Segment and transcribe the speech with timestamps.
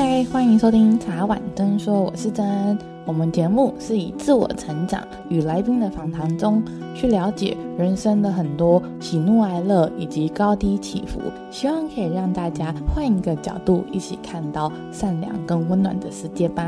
[0.00, 2.78] 嗨，欢迎收听茶碗真说，我是真。
[3.04, 6.62] 我们节目是以自我成长与来宾的访谈中，
[6.94, 11.20] 去了解人生的很多喜怒哀乐以及高低起伏，
[11.50, 16.64] 希望可以让大家换一个角度，一起看到善良跟温暖的世界吧。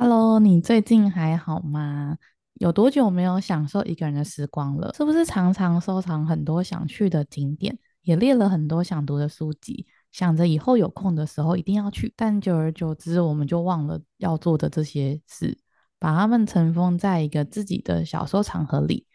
[0.00, 2.16] Hello，你最近还好吗？
[2.54, 4.92] 有多久没有享受一个人的时光了？
[4.96, 9.86] 是不是常常收藏很多想去的景点，也列了很多想读的书籍？
[10.12, 15.58] 想着以后有空的时候一定要去，但久而久之，我们就忘了要做的这些事，
[15.98, 19.06] 把它们尘封在一个自己的小收藏盒里。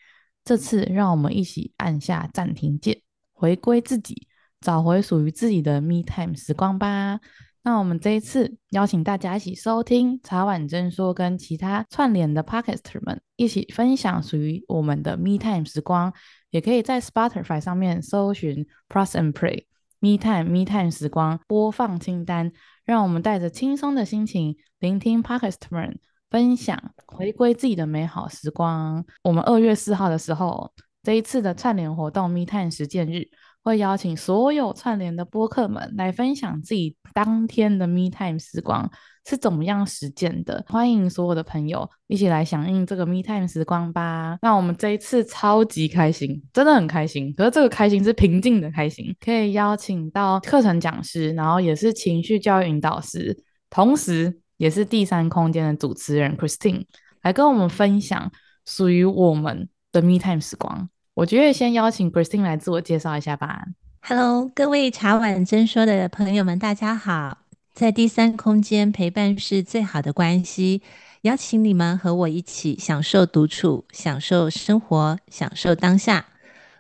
[0.43, 3.01] 这次，让我们一起按下暂停键，
[3.33, 4.27] 回归自己，
[4.61, 7.19] 找回属于自己的 Me Time 时光吧。
[7.63, 16.13] 那我们这一次邀请大家一起收听茶碗真说，跟其他串联的 Podcaster 们一起分享属于我们的 Me Time 时光，
[16.49, 19.65] 也可以在 Spotify 上面搜寻 Press and Play。
[19.99, 22.51] Me Time Me Time 时光播放清单，
[22.85, 29.03] 让我们带着轻松的心情聆听 park estar 们分享，回归自己的美好时光。
[29.23, 30.71] 我们二月四号的时候，
[31.03, 33.27] 这一次的串联活动 Me Time 实践日。
[33.63, 38.89] 会邀请所有串联的播客们来分享自己当天的 Me Time 时光
[39.27, 40.63] 是怎么样实践的。
[40.69, 44.37] 欢迎所有的朋友一起来响应这个 Me Time 时光吧。
[44.41, 47.33] 那我们这一次超级开心，真的很开心。
[47.35, 53.37] 可是这个开心是平静的开心，可以邀请到课程讲师，然后也是情绪教育引导师，
[53.69, 56.85] 同时也是第三空间的主持人 Christine
[57.23, 58.31] 来跟我们分享
[58.65, 60.89] 属于我们的 Me Time 时光。
[61.15, 63.65] 我觉得先邀请 Christine 来自我介绍一下吧。
[64.01, 67.46] Hello，各位茶碗真说的朋友们，大家好。
[67.77, 70.81] 在第三空间陪伴是最好的关系，
[71.21, 76.25] 邀请你们和我一起享受独处，享受生活，享受当下。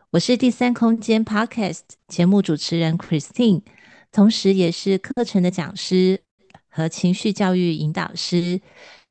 [0.09, 3.61] 我是第三空间 Podcast 节目主持人 Christine，
[4.11, 6.19] 同时也是课程的讲师
[6.67, 8.59] 和情绪教育引导师。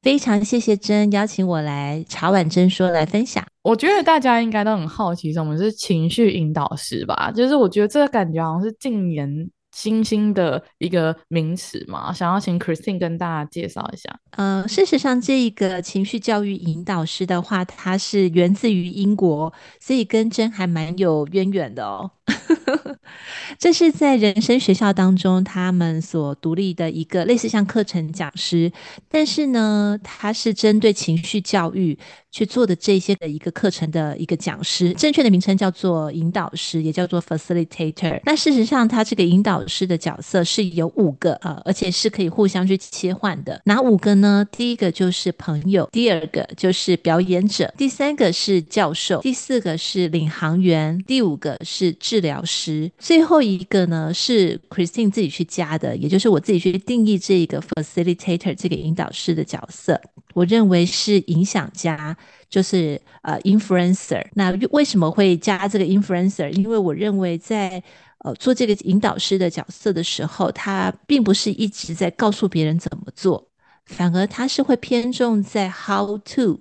[0.02, 3.46] 非常谢谢真邀请我来茶碗真说来分享。
[3.62, 7.30] 我觉得大家应该都很好奇，什么是情绪引导师吧？
[7.30, 12.10] 就是我觉得这个感觉好像是近年新兴的一个名词嘛。
[12.10, 14.18] 想要请 Christine 跟大家介绍一下。
[14.30, 22.12] 呃，事实上，这个情绪教育引导师的话，它是源自于英国，所以跟真还蛮有渊源的哦。
[23.58, 28.70] 这是在人生学校当中，他们所独立的一个类似像课程讲师，
[29.08, 31.96] 但是呢，他是针对情绪教育
[32.30, 34.92] 去做的这些的一个课程的一个讲师。
[34.94, 38.20] 正确的名称叫做引导师，也叫做 facilitator。
[38.24, 43.60] 那事实上，他这个引导师的角色是有五个啊，而且是可以互相去切换的。
[43.64, 44.46] 哪五个呢？
[44.50, 52.90] 第一个就是朋友，第二个就是表演者，第三个是教授，第四个是领航员，第五个是智治疗师。
[52.98, 60.00] 最后一个呢是 Christine 自己去加的，也就是我自己去定义这个 facilitator 这个引导师的角色。
[60.32, 62.16] 我认为是影响家，
[62.48, 64.24] 就是呃 influencer。
[64.32, 66.48] 那为什么会加这个 influencer？
[66.52, 67.82] 因为我认为在
[68.24, 73.46] 呃做这个引导师的角色的时候，他并不是一直在告诉别人怎么做，
[73.84, 76.60] 反而他是会偏重在 how to，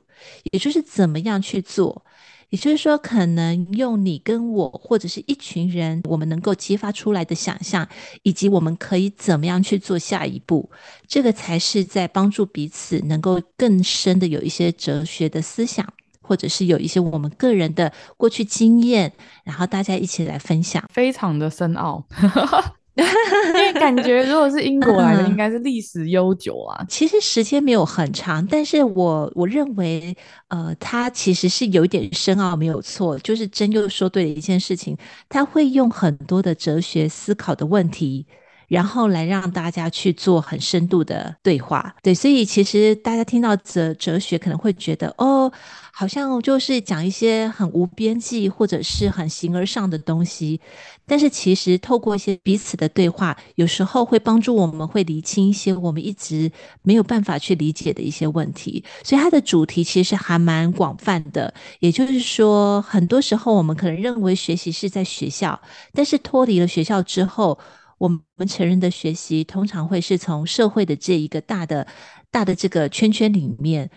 [0.52, 2.05] 也就是怎么样去做。
[2.50, 7.88] 也就是说，可能用你跟我或者是一群人，我们能够激发出来的想象，
[8.24, 10.70] 以及我们可以怎么样去做下一步，
[11.08, 15.86] 这个才是在帮助彼此能够更深的有一些哲学的思想，
[16.22, 19.12] 或者是有一些我们个人的过去经验，
[19.44, 22.06] 然后大家一起来分享，非常的深奥。
[23.48, 26.82] 因为感觉如果是英国来的，应该是历史悠久啊。
[26.82, 30.16] 嗯，其实时间没有很长，但是我我认为，
[30.48, 33.20] 呃，他其实是有一点深奥，没有错。
[33.20, 34.98] 就是真又说对了一件事情，
[35.28, 38.26] 他会用很多的哲学思考的问题，
[38.68, 41.96] 然后来让大家去做很深度的对话。
[42.02, 45.52] 对，所以其实大家听到哲哲学，可能会觉得哦。
[45.98, 50.60] 好像就是讲一些很无边际或者是很形而上的东西，
[51.06, 56.52] 但是其实透过一些彼此的对话，有时候会帮助我们会厘清一些我们一直
[56.82, 58.84] 没有办法去理解的一些问题。
[59.06, 61.54] 所以它的主题其实还蛮广泛的。
[61.80, 65.58] 也就是说，很多时候我们可能认为学习是在学校，
[65.94, 67.58] 但是脱离了学校之后，
[67.98, 71.88] 我们成人的学习通常会是从社会的这一个大的
[72.30, 73.90] 大的这个圈圈里面。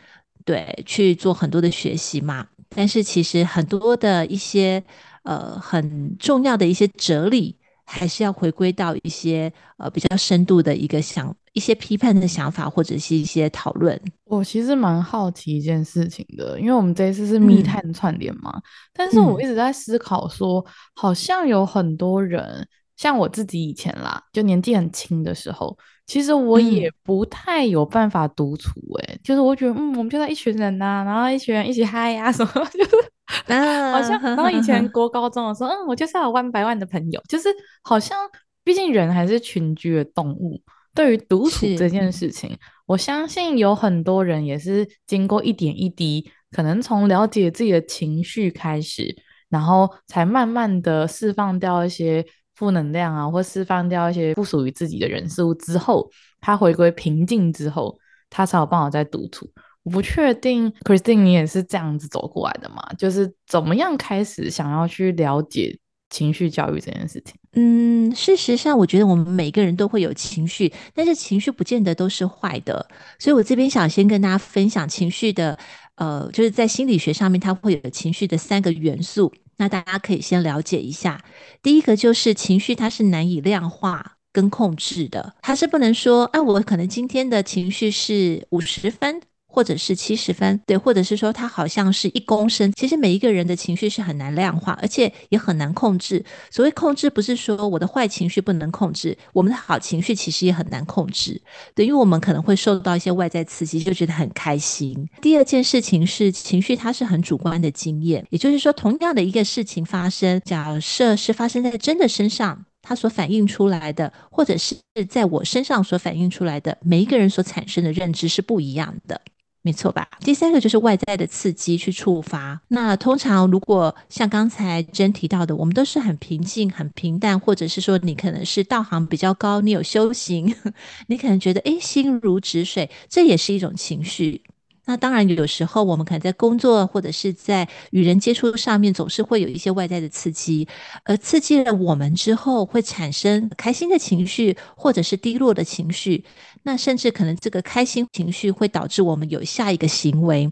[0.45, 4.83] 对，去做很多的学习嘛，但是其实很多的一些
[5.23, 7.55] 呃很重要的一些哲理，
[7.85, 14.01] 还是要回归到一些呃比较深度的一个想一些批判的想法，或者是一些讨论。
[14.25, 18.63] 我其实蛮好奇一件事情的，因为我们这一次是密探串联嘛，嗯、
[18.95, 22.67] 但是我一直在思考说，好像有很多人
[22.99, 25.75] 像我自己以前啦，就年纪很轻的时候，
[26.07, 29.05] 其实我也不太有办法独处、欸。
[29.05, 34.21] 哎、嗯，就是我觉得，嗯，我们就在一群人呐、啊，然后一群人一起嗨呀、啊，什么， 就是、啊、好像。
[34.21, 37.49] 然后以前 国高中的时候，嗯，我就是要有 one by one 的朋友，就是
[37.83, 38.19] 好像，
[38.65, 40.61] 毕竟人还是群居的动物。
[40.95, 49.15] 对于独处这件事情，我相信有很多人也是经过一点一滴，可能从了解自己的情绪开始，
[49.49, 52.27] 然后才慢慢的释放掉一些
[52.59, 56.11] 负能量啊，或释放掉一些不属于自己的人事物之后，
[56.41, 57.97] 他回归平静之后，
[58.29, 59.49] 他才有办法再独处。
[59.85, 62.83] 我不确定，Christine，你也是这样子走过来的吗？
[62.99, 65.79] 就是怎么样开始想要去了解
[66.11, 67.37] 情绪教育这件事情？
[67.53, 72.85] 嗯，事实上，我觉得我们每个人都会有情绪，但是情绪不见得都是坏的。
[73.21, 75.57] 所以我这边想先跟大家分享情绪的，
[75.95, 79.33] 呃，就是在心理学上面，它会有情绪的三个元素。
[79.59, 81.23] 那大家可以先了解一下，
[81.63, 89.21] 第一个就是情绪，它是难以量化跟控制的，它是不能说，啊，我可能今天的情绪是五十分。
[89.59, 92.71] 或者是七十分，对，或者是说他好像是一公升。
[92.77, 96.25] 其实每一个人的情绪是很难量化，而且也很难控制。
[96.49, 101.43] 所谓控制，不是说我的坏情绪不能控制，我们的好情绪其实也很难控制。
[101.75, 105.09] 对，因为我们可能会受到一些外在刺激，就觉得很开心。
[105.21, 114.77] 第二件事情是情绪，它是很主观的经验，也就是说，同样的一个事情发生，假设是发生在真的身上，它所反映出来的，或者是
[115.09, 119.21] 在我身上所反映出来的，每一个人所产生的认知是不一样的。
[119.63, 120.09] 没错吧？
[120.21, 122.61] 第三个就是外在的刺激去触发。
[122.69, 130.55] 那通常如果像刚才真提到的，我们都是很平静、很平淡，或者是说你可能是道行比较高，你有修行，
[131.09, 134.43] 你可能觉得诶，心如止水，这也是一种情绪。
[134.87, 140.67] 那当然，有时候我们可能在工作或者是在与人接触上面，总是会有一些外在的刺激，
[141.05, 146.25] 而刺激了我们之后，会产生开心的情绪，或者是低落的情绪。
[146.69, 150.47] 那甚至可能这个开心情绪会导致我们有下一个行为，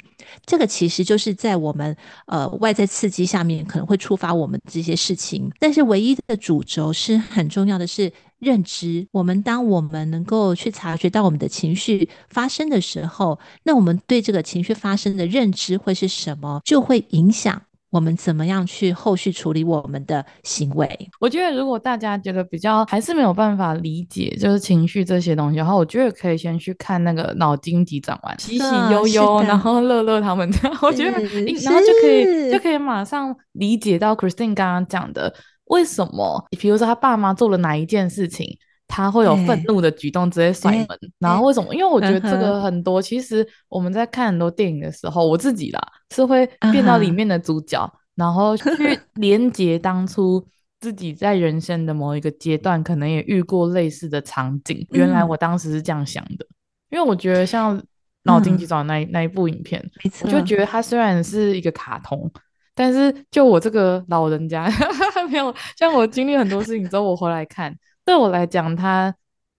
[0.46, 1.94] 这个其实就是在我们
[2.26, 5.52] 呃外在刺激下面可能会触发我们这些事情。
[5.58, 9.06] 但是唯一的主轴是很重要的是认知。
[9.12, 17.60] 我们当我们能够去察觉到我们的情绪发生的时候，那我们对这个情绪发生的认知会是什么，就会影响。
[17.90, 20.88] 我们怎么样去后续处理我们的行为？
[21.20, 35.32] 我觉得，如果大家觉得比较还是没有办法理解，就是情绪这些东西，然后我觉得可以先去看那个脑筋急转弯，喜喜悠悠，然后乐乐他们这样，我觉得，然后就可以就可以马上理解到 Christine 刚刚讲的
[35.66, 38.58] 为什么，比如说他爸妈做了哪一件事情。
[38.88, 40.86] 他会有愤怒的举动，直接甩门。
[41.18, 41.74] 然后为什么？
[41.74, 45.80] 因为我觉得这个很多，其实我们在看很多电影的时候，我自己啦
[46.14, 48.64] 是会变到里面的主角，然后去
[49.14, 50.46] 连接当初
[50.80, 54.86] 自己在人生的某一个阶段，可能也遇过类似的场景。
[54.90, 56.46] 原来我当时是这样想的，
[56.90, 57.82] 因为我觉得像
[58.22, 59.84] 脑筋急转弯那那一部影片，
[60.22, 62.30] 我就觉得它虽然是一个卡通，
[62.74, 64.70] 但是就我这个老人家
[65.28, 67.76] 没有像我经历很多事情之后，我回来看。
[68.06, 69.14] 对我来讲，它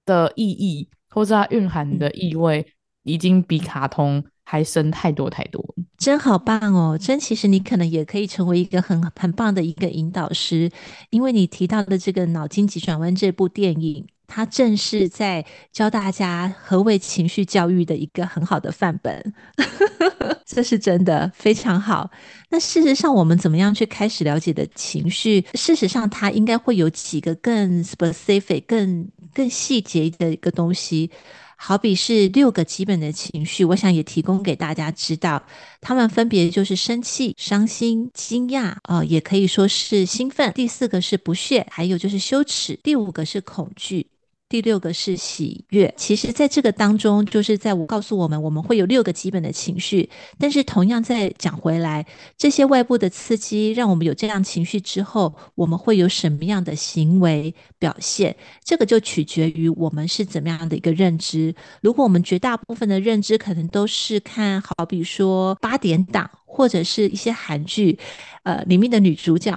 [0.05, 2.65] 的意义或者它蕴含的意味，
[3.03, 5.75] 已经比卡通还深太多太多。
[5.97, 6.97] 真好棒哦！
[6.97, 10.71] 真其实你可能也可以成为一个很很棒的一个引导师，
[11.09, 14.07] 因为你提到的这个《脑筋急转弯》这部电影。
[14.27, 19.33] 它正是在教大家何谓情绪教育的一个很好的范本，
[20.45, 22.11] 这是真的非常好。
[22.49, 25.43] 那事实上，我们怎么样去开始了解的情绪？
[25.53, 31.09] 事实上，它应该会有几个更 specific、更更细节的一个东西。
[31.59, 35.41] 好比是六个基本的情绪，我想也提供给大家知道，
[35.81, 40.53] 他们分别就是生气、伤心、惊讶，呃，也可以说是兴奋。
[40.53, 42.79] 第四个是不屑，还有就是羞耻。
[42.83, 44.05] 第五个是恐惧。
[44.49, 45.93] 第六个是喜悦。
[45.97, 50.09] 其实，在这个当中，就是在我告诉我们，我们会有六个基本的情绪。
[50.39, 52.05] 但是，同样再讲回来，
[52.37, 58.37] 这些外部的刺激让我们有这样情绪之后，我们会有什么样的行为表现？
[58.63, 61.53] 这个就取决于我们是怎么样的一个认知。
[61.81, 67.99] 如果我们绝大部分的认知可能都是看好比说八点档或者是一些韩剧，
[68.43, 69.53] 呃，里面的女主角。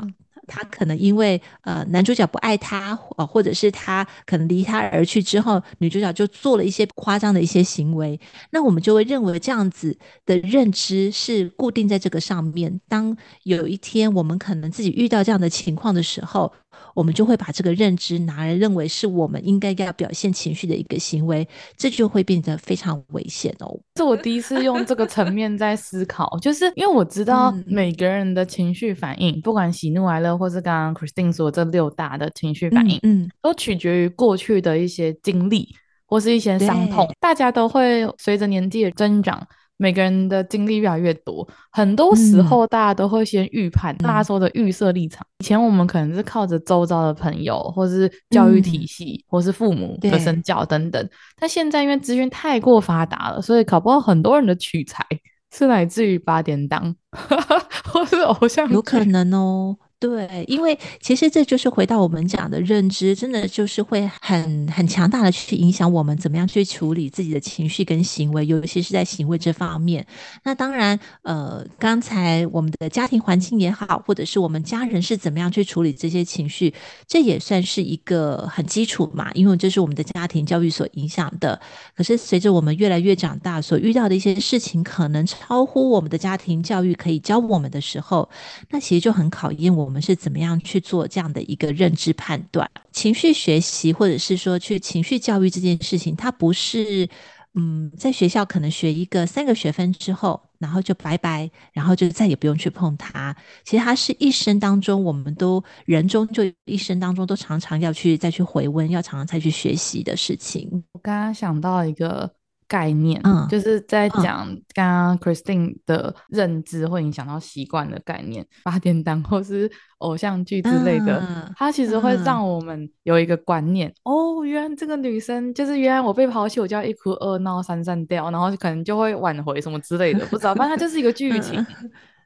[0.51, 8.19] 他可能因为呃男主角不爱他，呃，或者是他可能离他而去之后，女主角就做了一些夸张的一些行为，
[8.51, 12.81] 那我们就会认为这样子的认知是固定在这个上面。
[12.89, 16.53] 当有一天我们可能自己遇到这样的情况的时候，
[17.01, 23.81] 我我们就会把这个认知拿来认为是我们应该要表现情绪的一个行为，这就会变得非常危险哦。
[23.95, 39.49] 这我第一次用这个层面在思考，就是因为我知道每个人的情绪反应，嗯、不管喜怒哀乐，或是刚刚 Christine 说这六大的情绪反应，嗯，嗯都取决于过去的一些经历或是一些伤痛，大家都会随着年纪的增长。
[39.81, 45.27] 每个人的经历越来越多，很多时候大家都会先预判，嗯、大家说的预设立场。
[45.39, 51.09] 以前我们可能是靠着周遭的朋友，或是教育体系，嗯、或是父母的身教等等。
[51.39, 55.03] 但现在因为资讯太过发达了，所以搞不好很多人的取材
[55.51, 56.95] 是来自于八点档，
[57.91, 59.79] 或是偶像，有可能哦。
[60.01, 70.07] 对，因为其实这就是回到我们讲的认知，真的就是会很很强大的去影响我们怎么样去处理自己的情绪跟行为，尤其是在行为这方面。
[70.43, 76.73] 那当然，呃，刚才我们的家庭环境也好，或者是我们家人是怎么样去处理这些情绪，
[77.07, 81.61] 这也算是一个很基础嘛，因为这是我们的家庭教育所影响的。
[81.95, 88.27] 可是随着我们越来越长大，所遇到的一些事情可能超乎我们的家庭教育可以教我们的时候，
[88.71, 92.71] 那其实就很考验我我们是怎么样去做这样的一个认知判断？
[92.93, 97.09] 情绪学习，或者是说去情绪教育这件事情，它不是
[97.55, 103.37] 嗯，在学校可能学一个三个学分之后，然后就拜拜，然后就再也不用去碰它。
[103.65, 110.85] 其实它是一生当中，我们都人中就一生当中都常常要去再去回温，要常常再去学习的事情。
[110.93, 112.31] 我刚刚想到一个。
[112.71, 131.59] 概念，嗯，就是在讲刚刚 Christine 的认知会影响到习惯的概念，八点档或是偶像剧之类的，嗯、它其实会让我们有一个观念，嗯、哦，原来这个女生就是原来我被抛弃，我就要一哭二闹三上吊，然后可能就会挽回什么之类的， 不知道，反正它就是一个剧情，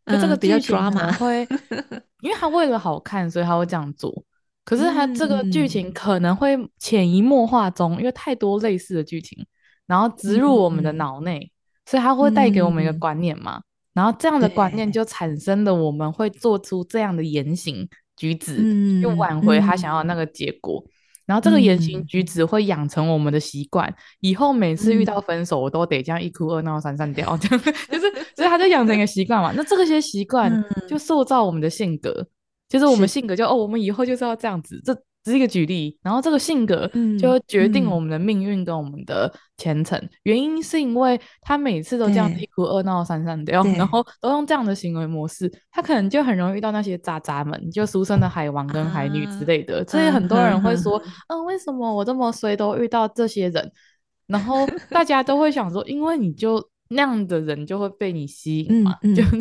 [0.04, 4.12] 嗯、就这个比较抓马会，嗯、 因为他为了好看，所以他会这样做，
[4.62, 9.42] 可是他这个剧情可能会潜移默化中，因为太多类似的剧情。
[9.86, 11.50] 然后植入我们的脑内，嗯、
[11.86, 13.58] 所以它会带给我们一个观念嘛。
[13.58, 13.62] 嗯、
[13.94, 20.82] 然后这样的观念就产生了，我们会做出这样的言行举止，嗯、就挽回他想要的那个结果。
[20.86, 20.90] 嗯、
[21.26, 29.52] 然后这个言行举止会养成我们的习惯，嗯、以后每次遇到分手，我都得这样一哭二闹三上吊， 这样、嗯、就是，所以他就养成一个习惯嘛。
[29.56, 32.26] 那这些习惯就塑造我们的性格，嗯、
[32.68, 34.80] 就是我们性格就哦，我们以后就是要这样子。
[34.84, 36.86] 这只是一个举例，然后这个性格
[37.18, 39.98] 就会决定我们的命运跟我们的前程。
[39.98, 49.80] 嗯嗯、原因是因为他每次都这样一哭二闹三上吊，然后都用这样的行为模式，他可能就很容易遇到那些渣渣们，就俗称的海王跟海女之类的。
[49.80, 53.72] 啊、所以很多人会说， 嗯、啊，为什么我这么衰都遇到这些人？
[54.26, 56.62] 然后大家都会想说，因为你就。
[56.88, 58.94] 那样的人就会被你吸引嘛？
[59.02, 59.22] 就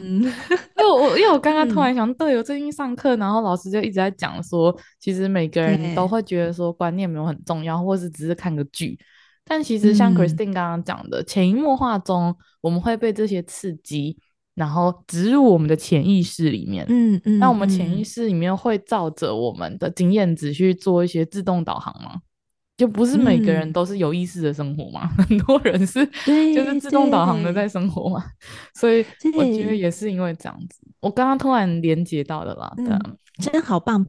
[0.06, 8.98] 因为我因为我刚刚突然想，对，我最近上课，然后老师就一直在讲说，其实每个人都会觉得说观念没有很重要，或是只是看个剧。
[9.44, 14.18] 但其实像 Christine 刚刚讲的，潜移默化中，我们会被这些刺激，
[14.54, 16.84] 然后植入我们的潜意识里面。
[16.88, 22.20] 嗯嗯，那我们潜意识里面会照着我们的经验值去做一些自动导航吗？
[22.76, 26.04] 就不是每个人都是有意识的生活嘛，嗯、 很多人是
[26.54, 28.24] 就是自动导航的在生活嘛，
[28.74, 29.04] 所以
[29.34, 30.80] 我觉得也是因为这样子。
[31.00, 34.06] 我刚刚突然连接到的啦，对、嗯，真好棒，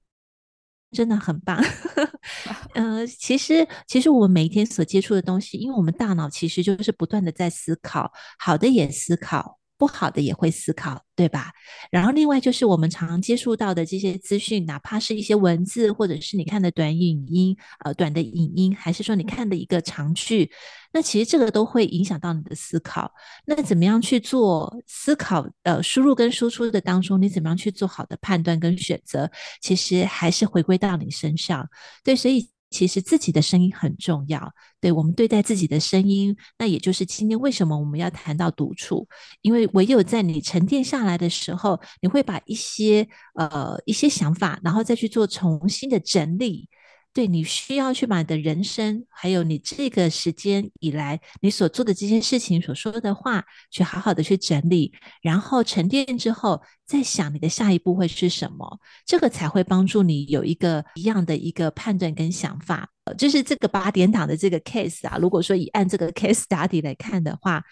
[0.92, 1.58] 真的很棒。
[2.76, 9.58] 呃，其实其实我们每一天所接触的东西，因为我们大脑其实就是不断的在思考，好的也思考。
[9.78, 11.52] 不好的也会思考，对吧？
[11.92, 17.56] 然后另外就是我们常接触到的这些资讯，哪怕是一些文字，或者是你看的短影音，
[17.86, 20.52] 呃，短的影音，还是说你看的一个长剧，
[20.92, 23.12] 那其实这个都会影响到你的思考。
[23.46, 25.48] 那怎么样去做思考？
[25.64, 29.30] 呃，输入跟输出的当中，你怎么样去做好的判断跟选择？
[29.62, 31.70] 其实还是回归到你身上。
[32.04, 32.50] 对，所以。
[32.70, 39.08] 其实自己的声音很重要，对，我们对待自己的声音，那也就是今天为什么我们要谈到独处，
[39.42, 46.70] 因为唯有在你沉淀下来的时候，你会把一些呃一些想法，然后再去做重新的整理。
[47.18, 54.94] 对，你需要去把你的人生，还有你这个时间以来你所做的这些事情、所说的话，去好好的去整理，
[55.24, 62.88] 然后沉淀之后，再想你的下一步会是什么，这个才会帮助你有一个一样的一个判断跟想法。
[63.18, 67.64] 就是这个八点档的这个 case 啊，如果说以按这个 case study 来看的话，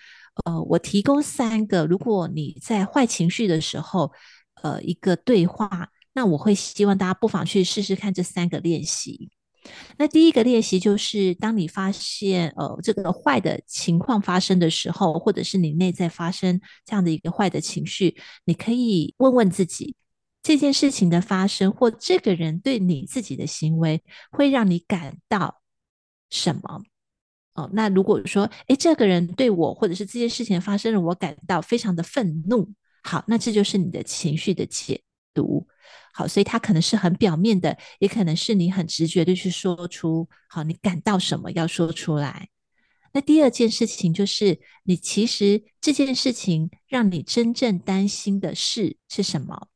[0.46, 4.12] 呃，我提供三个，如果你在坏情绪的时候，
[4.64, 5.90] 呃，一个对话。
[6.18, 9.30] 那我会希望大家不妨去试试看这三个练习。
[9.98, 19.96] 那第一个练习就是，当你发现呃这个坏的情况发生的时候，或者是你内在发生这样的一个坏的情绪，你可以问问自己，
[20.44, 25.62] 这件事情的发生，或这个人对你自己的行为，会让你感到
[26.30, 26.84] 什么？
[27.54, 32.70] 哦，那如果说，诶，这个人对我，或者是这件事情发生了，我感到非常的愤怒。
[33.02, 35.02] 好，那这就是你的情绪的解
[35.36, 35.68] 读。
[36.12, 42.50] 好，所以他可能是很表面的，也可能是你很直觉的去说出，好，你感到什么要说出来。
[43.14, 49.68] 那第二件事情就是，你其实这件事情让你真正担心的事是什么？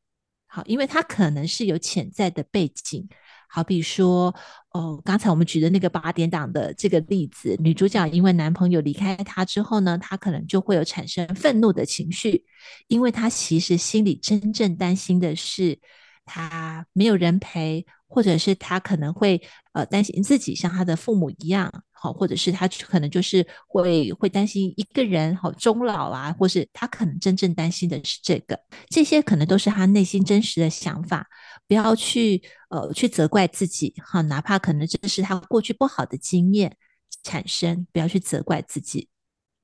[0.48, 3.08] 好，因为它可能是有潜在的背景。
[3.52, 4.34] 好比说，
[4.74, 12.46] 哦，刚才我们举的那个八点档的这个例子，女主角因为男朋友离开她之后呢，她可能就会有产生愤怒的情绪，
[12.88, 15.80] 因为她其实心里真正担心的是，
[16.26, 19.42] 她没有人陪，或者是她可能会
[19.74, 28.60] 呃担心自己像她的父母一样，好，或者是她可能就是会会担心一个人好终老啊，或是她可能真正担心的是这个，
[28.92, 31.28] 这些可能都是她内心真实的想法。
[31.68, 36.78] 不要去呃去责怪自己哈，哪怕可能这是他过去不好的经验
[37.24, 39.10] 产生，不要去责怪自己。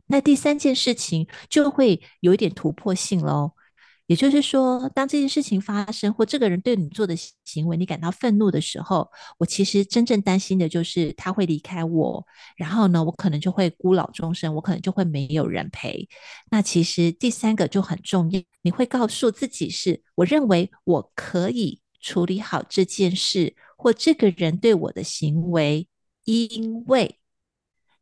[0.07, 3.53] 那第三件事情就会有一点突破性喽，
[4.05, 9.09] 也就是说，当这件事情发生或这个人对你做的行为你感到愤怒的时候，
[9.39, 12.23] 我其实真正担心的就是他会离开我，
[12.55, 16.07] 然后呢，我可能就会孤老终生，我可能就会没有人陪。
[16.51, 21.81] 那其实第三个就很重要，你会告诉自己是，我认为我可以。
[22.05, 25.87] 处理好这件事，或这个人对我的行为，
[26.23, 27.19] 因为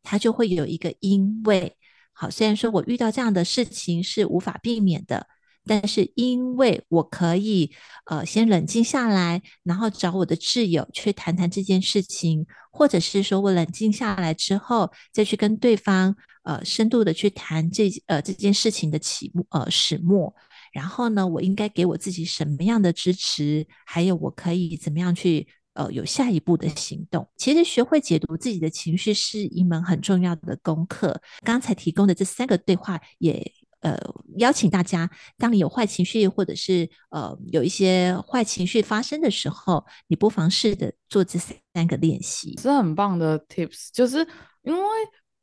[0.02, 1.78] 他就会有一个因为。
[2.12, 5.26] 好，虽然说我遇到这样的事情是无法避免的，
[5.64, 7.72] 但是因为我可以
[8.04, 20.32] 呃先冷静下来，然后找我的挚友去谈谈这件事情，或者是说我冷静下来之后，再去跟对方呃深度的去谈这呃这件事情的起呃始末。
[20.74, 23.64] 然后呢，我应该给我自己什么样的支持？
[23.86, 27.26] 还有，我可以怎么样去呃有下一步的行动？
[27.36, 31.22] 其实，学会解读自己的情绪是一门很重要的功课。
[31.44, 33.52] 刚才提供的这三个对话也，
[33.82, 33.96] 呃
[34.38, 43.90] 邀请大家，当你有坏情绪，或者是呃有一些坏情绪发生的时候，你不妨试着做这三个练习，是很棒的 tips。
[43.92, 44.26] 就是
[44.64, 44.82] 因为。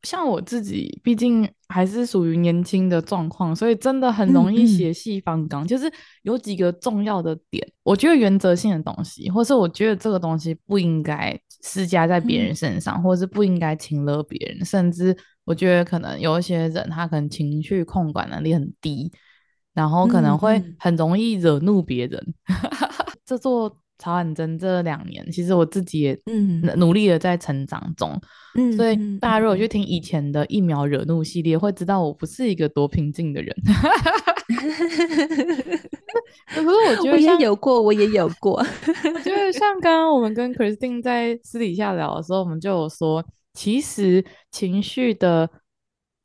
[0.03, 5.63] 像我自己，毕竟还是属于年轻的状况，所以真的很容易血气方刚。
[5.63, 5.91] 嗯嗯，就是
[6.23, 19.11] 有几个重要的点，我觉得原则性的东西，或是我觉得这个东西不应该施加在别人身上，嗯、或是不应该轻了别人，甚至我觉得可能有一些人他可能情绪控管能力很低，
[19.73, 22.33] 然后可能会很容易惹怒别人。
[23.25, 23.77] 这做。
[24.03, 26.19] 曹婉珍这两年，其实我自己也
[26.75, 28.21] 努力的在成长中，嗯，
[28.75, 33.55] 所以大家如果去听以前的疫苗惹怒系列，会知道我不是一个多平静的人。
[36.47, 38.61] 可是我觉得我也有过，我也有过。
[39.23, 45.49] 就是像刚刚我们跟 Christine 在私底下聊的时候，我们就有说，其实情绪的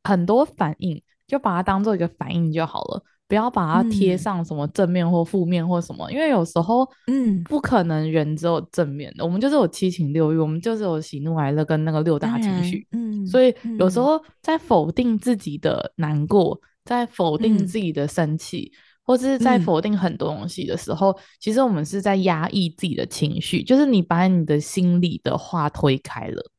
[0.03, 3.03] 很多反应，就把它当做一个反应就好了。
[3.29, 26.51] 不要把它贴上什么正面或负面或什么，嗯、因为有时候，嗯，不可能人只有正面的，嗯、我们就是有七情六欲，我们就是有喜怒哀乐跟那个六大情绪，嗯，所以有时候在否定自己的难过，嗯、在否定自己的生气，嗯、或者是在否定很多东西的时候，嗯、其实我们是在压抑自己的情绪，就是你把你的心里的话推开了，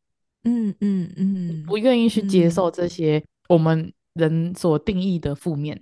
[0.43, 5.82] 嗯嗯嗯，不愿意去接受这些我们人所定义的负面。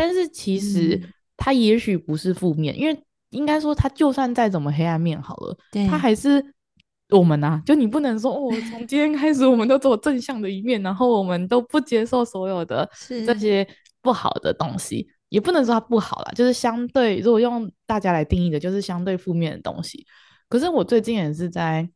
[0.00, 0.98] 但是其实
[1.36, 6.42] 它也许不是负面，嗯、因为应该说它就算再怎么黑暗面好了，对它还是
[7.10, 7.62] 我们啊。
[7.66, 12.88] 就你不能说哦，从今天开始我们都走正向的一面，然后我们都不接受所有的
[13.26, 13.68] 这些
[14.00, 20.06] 不好的东西，也不能说它不好啦，就是相对，如果用大家来定义的，就是相对负面的东西。
[20.48, 21.86] 可是我最近也是在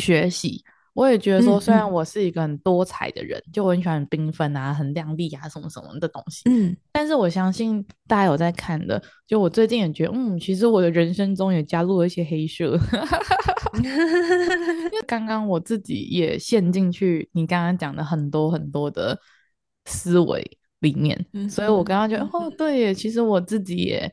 [0.00, 0.64] 学习。
[0.92, 12.76] 我也觉得说，虽然我是一个很多彩的人，嗯嗯、就我很喜欢很缤纷啊、很亮丽啊什么什么的东西，嗯，但是我相信大家有在看的，就我最近也觉得，嗯，其实我的人生中也加入了一些黑色，
[13.78, 13.82] 因
[14.90, 19.16] 为刚刚我自己也陷进去你刚刚讲的很多很多的
[19.84, 24.12] 思维里面，嗯、所以我刚刚觉得，嗯、哦，对耶，其实我自己也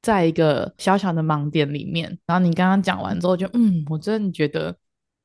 [0.00, 4.74] 在一个小小的盲点里面，然后你刚刚讲完之后就，嗯，我真的觉得。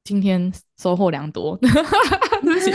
[0.09, 1.55] 今天收获良多，
[2.41, 2.71] 自己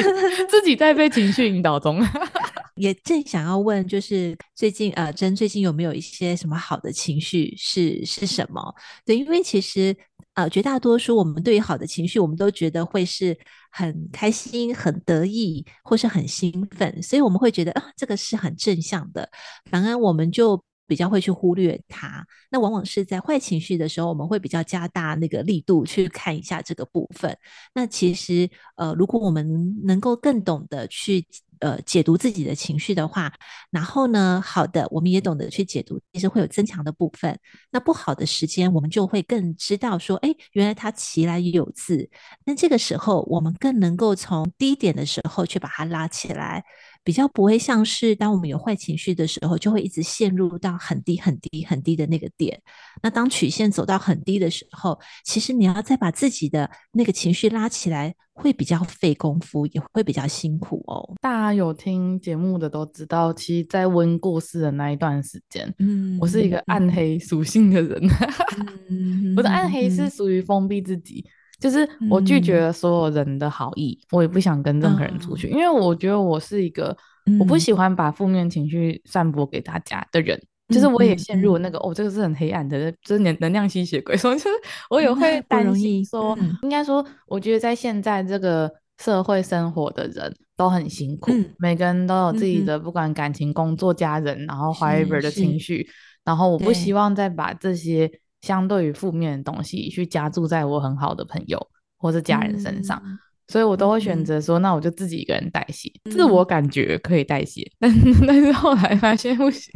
[0.48, 2.00] 自己在被情绪引导中，
[2.78, 8.72] 也正想要问，就是最近呃，珍最近有没有一些什么好的情绪是是什么？
[9.04, 9.92] 对，因为其实
[10.34, 13.36] 呃，绝大多数我们对于好的情绪，我们都觉得会是
[13.72, 19.28] 很开心、很得意，或是很兴奋，所以我们会觉得啊、呃，这个是很正向的。
[19.72, 22.26] 反而我们就比较会去忽略它。
[22.50, 27.36] 那往往是在坏情绪的时候，我们会比较加大那个力度去看一下这个部分。
[27.74, 31.26] 那其实，呃，如果我们能够更懂得去。
[31.60, 33.32] 呃，解读自己的情绪的话，
[33.70, 37.38] 然后呢，好的，我们也懂得去解读，其实会有增强的部分。
[37.70, 42.10] 那不好的时间，我们就会更知道说，哎，原来它其来也有自。
[42.44, 46.62] 那这个时候，我们更能够从低点的时候去把它拉起来。
[47.04, 52.58] 比较不会像是当我们有坏情绪的时候，就会一直陷入到很低很低很低的那个点。
[53.02, 61.14] 那当曲线走到很低的时候，其实你要再把自己的那个情绪拉起来，会比较费功夫，也会比较辛苦哦。
[61.20, 68.00] 大家有听节目的都知道，其实，在温故事的那一段时间，嗯，我是一个暗黑属性的人，
[68.88, 71.22] 嗯、我的暗黑是属于封闭自己。
[71.64, 76.94] 就是我拒绝了所有人的好意，嗯、我也不想跟任何人出去，哦、因为我觉得我是一个
[77.40, 80.38] 我不喜欢把负面情绪散播给大家的人。
[80.68, 84.50] 嗯、就是我也陷入那个、嗯、哦，这个是很黑暗的，就是能能量吸血鬼， 所以就是
[84.90, 95.88] 我也会 担心说，嗯、应该说，我觉得在现在这个社会生活的人都很辛苦，嗯、每个人都有自己的不管感情、工作、家人，然后 whatever 的情绪，
[96.24, 98.10] 然后我不希望再把这些。
[98.44, 101.58] 相对于负面的东西去加注在我很好的朋友
[101.96, 105.90] 或是家人身上，嗯、所以我都会选择说，嗯、那我就自己一个人代谢。
[106.04, 107.90] 嗯、自我感觉可以代谢，但
[108.28, 109.72] 但是后来发现不行，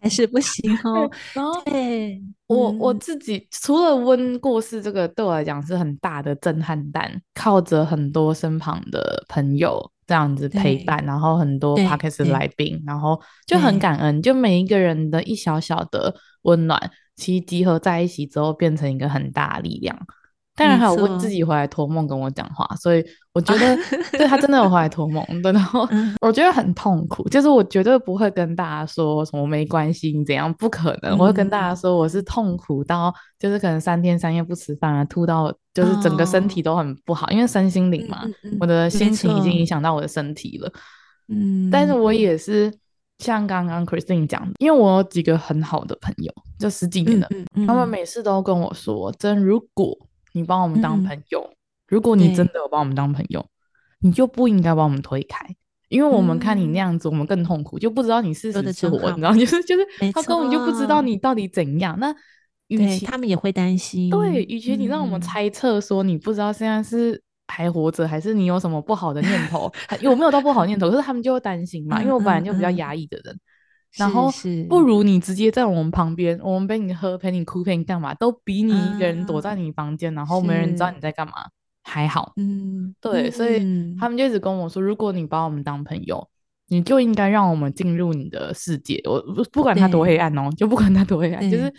[0.00, 1.08] 还是不行哦。
[1.32, 16.90] 然后对我我自己除了温过世这个对我来讲是很大的震撼弹，靠着很多身旁的朋友这样子陪伴，然后很多 Podcast 来宾，然后就很感恩，就每一个人的一小小的温暖。
[17.16, 19.98] 其实集合在一起之后，变成一个很大的力量。
[20.54, 23.76] 当然还有温自己回来托梦跟我讲话，所以我觉得
[24.16, 25.52] 对他真的有回来托梦的。
[25.52, 25.86] 然后
[26.22, 31.12] 我觉得很痛苦，就是我绝对不会跟大家说什么没关系，你怎样不可能。
[31.18, 38.22] 我会跟大家说我是痛苦到，就是可能三天三夜不吃饭啊，吐到就是整个身体都很不好，哦、因为身心灵嘛，
[38.58, 40.72] 我的心情已经影响到我的身体了。
[41.28, 42.72] 嗯，但是我也是。
[43.18, 49.96] 像刚刚 Christine 讲的，因为我有几个很好的朋友，就十几年了，嗯嗯嗯、他们每次都跟我说：“真，如果
[50.32, 51.56] 你把我们当朋友，嗯、
[51.88, 53.44] 如果你真的有把我们当朋友，
[54.00, 55.46] 你就不应该把我们推开，
[55.88, 61.98] 因为我们看你那样子，我们更痛苦，就不知道你是死是活，你知道， 就是就是，他根本就不知道你到底怎样。
[61.98, 62.14] 那
[62.68, 69.72] 与其他们也会担心，对，与其你让我们猜测说你不知道现在是。”还活着，还是你有什么不好的念头？
[70.00, 70.90] 有没有到不好念头？
[70.90, 73.38] 可是他们就会担心嘛，因为我本来就比较压抑的人，
[73.96, 74.30] 然后
[74.68, 81.50] 不如你直接在我们旁边，我们陪你喝，陪你哭，陪你干嘛，都比你一个人躲在你房间，嗯、然后没人知道你在干嘛是
[81.84, 82.32] 还好。
[82.36, 83.58] 嗯，对，所以
[83.98, 86.28] 他们就一直跟我说，如果你把我们当朋友，
[86.68, 89.00] 你就应该让我们进入你的世界。
[89.04, 91.72] 我不管他多黑暗哦，就不管他多黑暗，就是，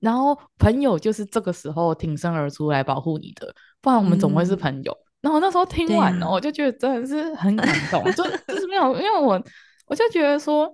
[0.00, 3.52] 然后朋友就是这个时候挺身而出来保护你的。
[3.80, 4.92] 不然我们总会是朋友。
[4.92, 9.42] 嗯、然后那时候听完了，啊、我就觉得真的是很感动，就就是没有，因为我
[9.86, 10.72] 我就觉得说，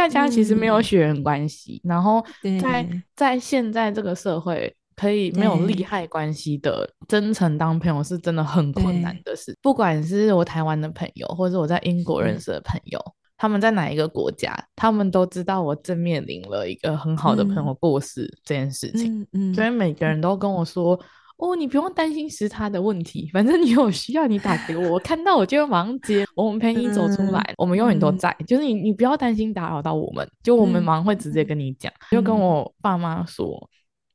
[0.00, 2.24] 大家其实没有血缘关系，嗯、然后
[2.58, 9.54] 在在现在这个社会，可以没有利害关系的真诚当朋友，是真的很困难的事。
[9.60, 20.98] 不管是我台湾的朋友，或者我在英国认识的朋友，嗯、他们在哪一个国家，他们都知道我正面临了一个很好的朋友过世这件事情，嗯嗯、所以每个人都跟我说。
[21.40, 26.26] 哦，你不用担心时差的问题，反正你有需要你打给我，我看到我就马上接。
[26.36, 28.28] 我们陪你走出来，嗯、我们永远都在。
[28.38, 31.90] 嗯、就是你，你不要担心打扰到我们，就我们马上会直接跟你讲。
[31.92, 33.46] 嗯、就跟我爸妈说，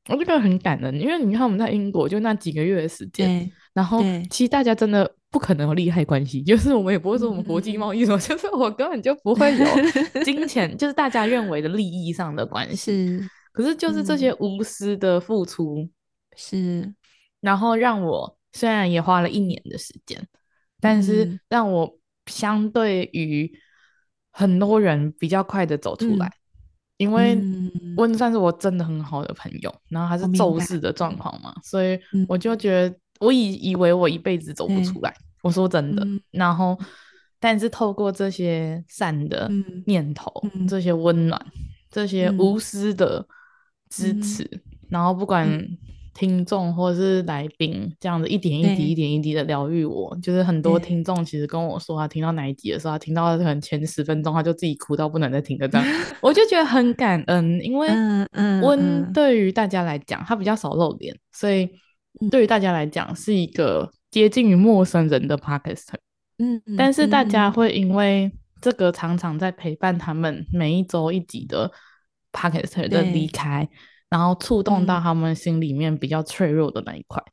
[0.09, 9.65] 我这个很感人，因为你看我们在英国就那几个月的时间，然后其实大家真的不可能有利害关系，就是我们也不会说我们国际贸易什么，嗯、 就是我根本就不会有
[10.23, 13.19] 金钱，就是大家认为的利益上的关系。
[13.19, 15.89] 是，可是就是这些无私的付出
[16.35, 16.93] 是。
[17.45, 20.27] 然后让我虽然也花了一年的时间，
[20.81, 23.47] 但是让我相对于
[24.31, 26.33] 很多人比较快的走出来，嗯、
[26.97, 27.37] 因为
[27.97, 36.75] 温算是我真的很好的朋友，然后他是骤逝的状况嘛，所以我就觉得我以以为我一辈子走不出来，对我说真的，嗯、然后
[37.39, 39.47] 但是透过这些善的
[39.85, 41.39] 念头、嗯、这些温暖、
[41.91, 43.23] 这些无私的
[43.91, 45.47] 支持，嗯、然后不管。
[46.15, 55.85] 听众或者是来宾这样子一点一滴、一点一滴的疗愈我，就是很多听众其实跟我说，他听到哪一集的时候，他听到可能前十分钟，他就自己哭到不能再听的这样，
[56.21, 57.89] 我就觉得很感恩，因为
[58.63, 61.69] 温对于大家来讲，他比较少露脸，所以
[62.31, 65.97] 对于大家来讲是一个接近于陌生人的 Podcaster，
[66.39, 71.69] 嗯，但是大家会因为这个常常在陪伴他们每一周一集的。
[72.37, 73.65] Podcaster 的离开，
[74.09, 77.23] 然后触动到他们心里面比较脆弱的那一块。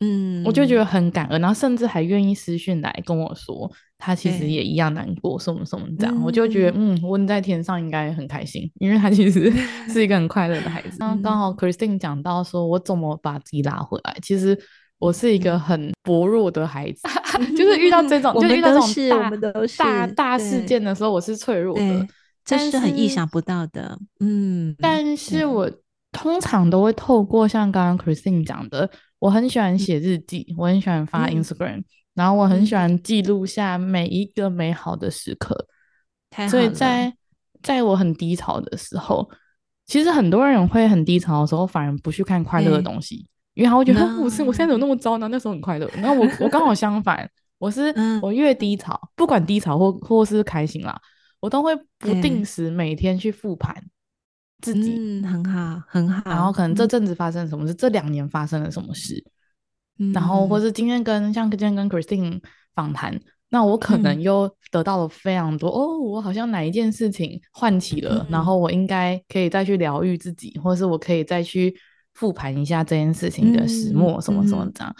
[0.00, 9.50] 嗯，我就觉得很感恩，然后甚至还愿意私讯来跟我说，他其实也一样难过，什么什么这样，我就觉得嗯，问在天上应该很开心，因为他其实
[9.88, 10.98] 是一个很快乐的孩子。
[10.98, 14.14] 刚刚好 Christine 讲到说，我怎么把自己拉回来？
[14.20, 14.58] 其实
[14.98, 17.08] 我是一个很薄弱的孩子，
[17.56, 19.30] 就是遇到这种，就遇到这种大
[19.78, 22.06] 大大事件的时候，我是脆弱的，
[22.44, 23.96] 这是很意想不到的。
[24.20, 25.70] 嗯，但是我
[26.14, 28.88] 通常都会透过像刚刚 Christine 讲的。
[29.18, 35.66] 我很喜欢写日记，嗯、我很喜欢发 Instagram，、嗯、然后我很喜欢记录下每一个美好的时刻。
[36.50, 37.10] 所以在
[37.62, 39.26] 在我很低潮的时候，
[39.86, 45.26] 其实很多人会很低潮的时候，反而不去看快乐的东西，因为他会觉得我是、嗯、 我现在怎么那么糟呢？
[45.28, 45.90] 那时候很快乐。
[46.02, 51.00] 那我我刚好相反，我是我越低潮，不管低潮或或是开心啦，
[51.40, 53.74] 我都会不定时每天去复盘。
[54.64, 56.22] 自己嗯，很好，很好。
[56.24, 59.22] 然后可能这阵子发生了什么事，嗯、这两年发生了什么事，
[59.98, 62.40] 嗯、然后或是今天跟像今天跟 Christine
[62.74, 71.76] 访谈，那我可能又得到了非常多、嗯、哦，我好像哪一件事情唤起了，嗯、然后我应该可以再去疗愈自己，或是我可以再去
[72.14, 74.90] 复盘一下这件事情的始末，什么什么这样。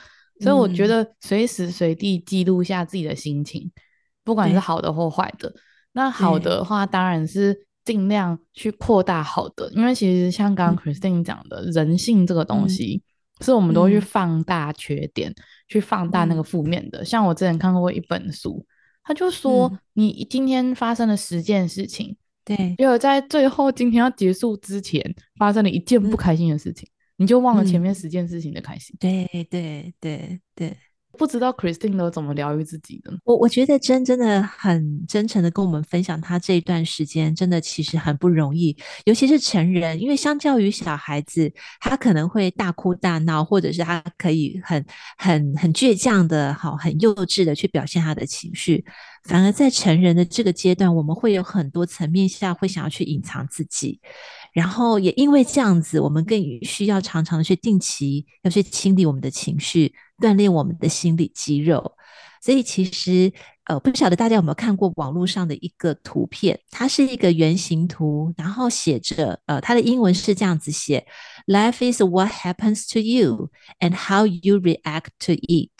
[0.41, 3.73] 嗯、所以我觉得随时随地记录下自己的心情，
[4.23, 5.51] 不管是好的或坏的。
[5.93, 7.67] 那好的话当然是。
[7.85, 13.03] 尽量去扩大好的，因为其实像刚刚 Christine 讲的，嗯、人性这个东西，
[13.41, 15.37] 嗯、是我们都会去放大缺点，嗯、
[15.69, 17.03] 去放大那个负面的。
[17.03, 18.65] 嗯、像我之前看过一本书，
[19.03, 28.97] 他就说，嗯、你今天发生了十件事情，对，就在最后今天要结束之前，发生了一件不开心的事情，嗯、你就忘了前面十件事情的开心。
[28.99, 30.71] 对对对对。
[30.71, 30.77] 对
[31.15, 33.13] 不知道 Christine 都怎么疗愈自己的？
[33.25, 41.51] 我我觉得真真的很真诚的跟我们分享，他这一段时间真的其实很不容易，尤其是成人，因为相较于小孩子，
[41.81, 44.85] 他可能会大哭大闹，或者是他可以很
[45.17, 48.85] 很很倔强的，好很幼稚的去表现他的情绪，
[49.25, 54.01] 反而在成人的这个阶段，我们会有很多层面下会想要去隐藏自己。
[54.53, 61.97] 然后也因为这样子，我们更需要常常的去定期要去清理我们的情绪，锻炼我们的心理肌肉。
[62.43, 63.33] 所以其实
[63.65, 71.07] 呃，不晓得大家有没有看过网络上的一个图片，它是一个圆形图，然后写着呃，它的英文是这样子写
[71.47, 73.51] ：Life is what happens to you
[73.81, 75.71] and how you react to it。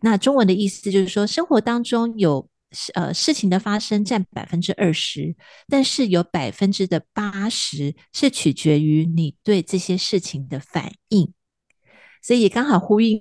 [0.00, 2.48] 那中文的意思就是说，生活当中有。
[2.94, 5.34] 呃，事情的发生占百分之二十，
[5.66, 11.32] 但是有百分之的八十是取决于你对这些事情的反应，
[12.22, 13.20] 所以刚好呼应，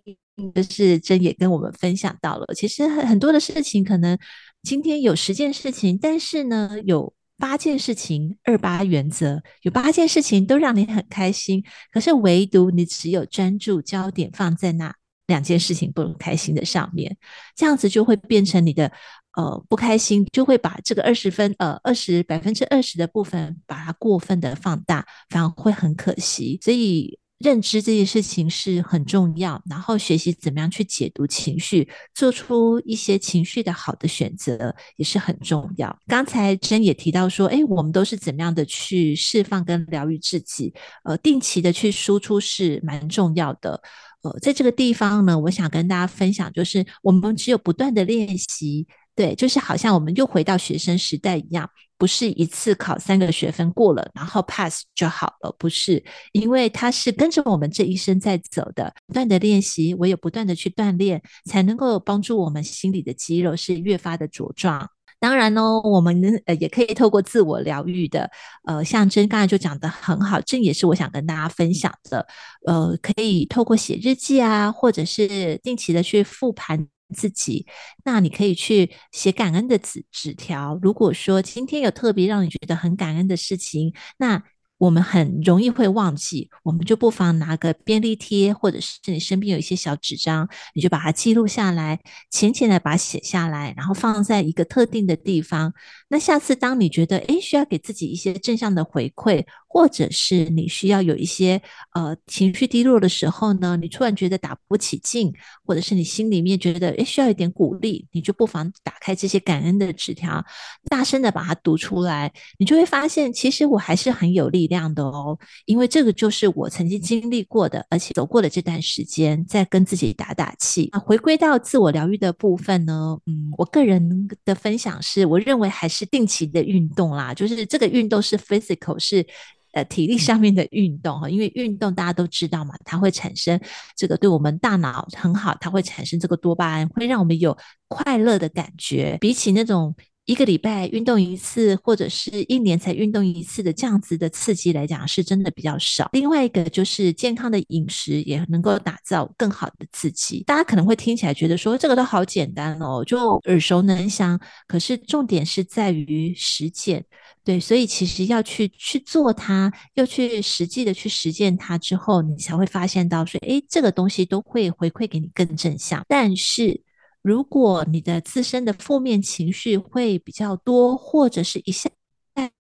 [0.54, 4.17] 就是真也跟我们分享到了，其实很很多的事情，可能
[4.63, 14.93] 今天有十件事情，但是呢，有八件事情，二八原则，有八件事情都让你很开心，可是唯独你只有专注焦点放在那
[15.28, 17.17] 两件事情不开心的上面，
[17.56, 18.91] 这样子就会变成你的。
[19.38, 26.58] 呃，不开心就会把这个二十分，呃，二十百分之二十的部分把它过分的放大，反而会很可惜。
[26.62, 35.97] 所以认知这件事情是很重要，然后学习怎么样去解读情绪，做出一些情绪的好的选择也是很重要。
[36.06, 40.73] 刚才真也提到说，哎，我们都是怎么样的去释放跟疗愈自己，
[41.06, 43.82] 呃，定期的去输出是蛮重要的。
[44.21, 48.86] 呃，在这个地方呢，我想跟大家分享，就是我们只有不断的练习。
[49.19, 56.01] 对，就是好像我们又回到学生时代一样，不是一次考三个学分过了，然后 pass 就好了，不是，
[56.32, 64.89] 因为它是跟着我们这一生在走的，不断的练习，唯有不断的去锻炼，才能够帮助我们心里的肌肉是越发的茁壮。
[65.19, 68.32] 当然呢，我们呃也可以透过自我疗愈的，
[68.65, 72.25] 呃，像真刚才就讲得很好，这也是我想跟大家分享的，
[72.65, 76.88] 呃，可以透过写日记啊，或者是定期的去复盘。
[77.15, 77.65] 自己，
[78.04, 80.78] 那你可以去写感恩的纸纸条。
[80.82, 84.43] 如果说今天有特别让你觉得很感恩的事情，那。
[84.80, 92.00] 我们很容易会忘记，我们就不妨拿个便利贴，或者是你身边有一些小纸张，你就把它记录下来，
[92.32, 95.74] 浅浅的把它写下来，然后放在一个特定的地方。
[96.08, 101.62] 那下次当你觉得诶需要给自己一些正向的回馈，或者是你需要有一些
[101.93, 105.32] 呃情绪低落的时候呢，你突然觉得打不起劲，
[105.63, 110.43] 或者是你心里面觉得诶需要一点鼓励，你就不妨打开这些感恩的纸条，
[110.89, 120.89] 大声的把它读出来，你就会发现其实我还是很有力量的哦，因为这个就是我曾经经历过的，而且走过了这段时间，在跟自己打打气。
[120.93, 129.25] 啊，回归到自我疗愈的部分呢，嗯，我个人的分享是，我认为还是定期的运动啦，就是这个运动是 physical，是
[129.73, 133.60] 呃体力上面的运动哈，因为运动大家都知道嘛，它会产生
[133.95, 139.95] 这个对我们大脑很好，它会产生这个多巴胺，会让我们有快乐的感觉，比起那种。
[140.30, 146.08] 一个礼拜运动一次，或者是一年才运动一次的这样子的刺激来讲，是真的比较少。
[146.13, 150.44] 另外一个就是健康的饮食也能够打造更好的刺激。
[150.44, 154.39] 大家可能会听起来觉得说这个都好简单哦，就耳熟能详。
[154.68, 157.04] 可是重点是在于实践，
[157.44, 166.06] 对，所以其实要去去做它，要去实际的去实践它之后，你才会发现到说，诶，这个东西都会回馈给你更正向。
[166.08, 166.84] 但是。
[167.30, 171.88] 如果你的自身的负面情绪会比较多，或者是一下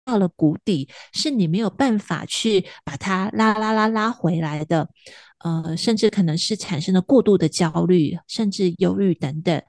[0.05, 4.87] 到了谷底，是你没有办法去把它拉拉拉拉回来的，
[5.39, 9.59] 呃，甚至可能是产生了过度的焦虑，甚至忧郁等等。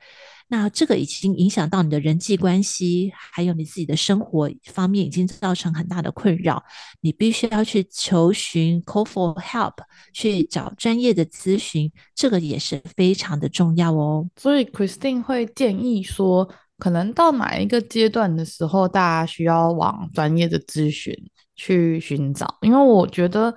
[0.53, 6.61] 那这个已经影响到你的人际关系，还有你自己的生活方面，已经造成很大的困扰。
[7.01, 9.75] 你必须要去求寻 call for help，
[10.13, 14.29] 去找专业的咨询，这个也是非常的重要哦。
[14.37, 21.15] 所以 Christine 会建议说，可能到哪一个阶段的时候，大家需要往专业的咨询
[21.55, 23.55] 去寻找，因为我觉得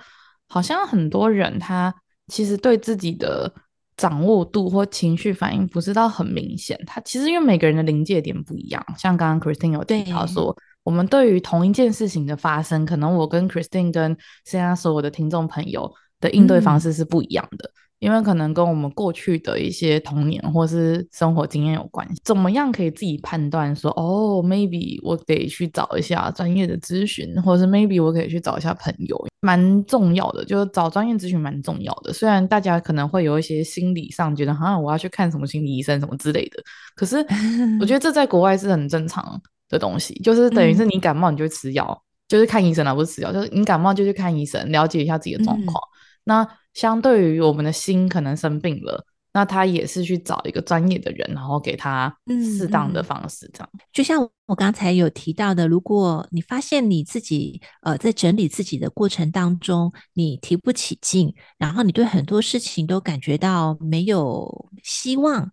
[0.48, 1.92] 好像很多人他
[2.28, 3.52] 其实对自己的。
[3.98, 17.70] 掌握度或情绪反应不是到很明显，他其实因为每个人的临界点不一样，像刚刚 Christine 有提到说，我们对于同一件事情的发生，可能我跟 Christine 跟现在所有的听众朋友的应对方式是不一样的。
[17.70, 32.12] 嗯因为可能跟我们过去的一些童年或是生活经验有关系，怎么样可以自己判断说，哦，maybe 我得去找一下专业的咨询，或者是 maybe 我可以去找一下朋友，蛮重要的，就是找专业咨询蛮重要的。
[32.12, 36.62] 虽然大家可能会有一些心理上觉得，好像我要去看什么心理医生什么之类的，
[36.96, 37.26] 可是
[37.80, 45.82] 我觉得这在国外是很正常的东西，就是等于是你感冒你就吃药，就是看医生而不是吃药，就是你感冒就去看医生，了解一下自己的状况。
[45.82, 45.92] 嗯
[46.26, 52.16] 那相对于我们的心可能生病了，那他也是去找一个专业的人，然后给他
[52.58, 53.70] 适当的方式，这样。
[53.74, 53.82] 嗯嗯。
[53.92, 65.52] 就像我刚才有提到的，如果你发现你自己呃在整理自己的过程当中，你提不起劲，然后你对很多事情都感觉到没有希望、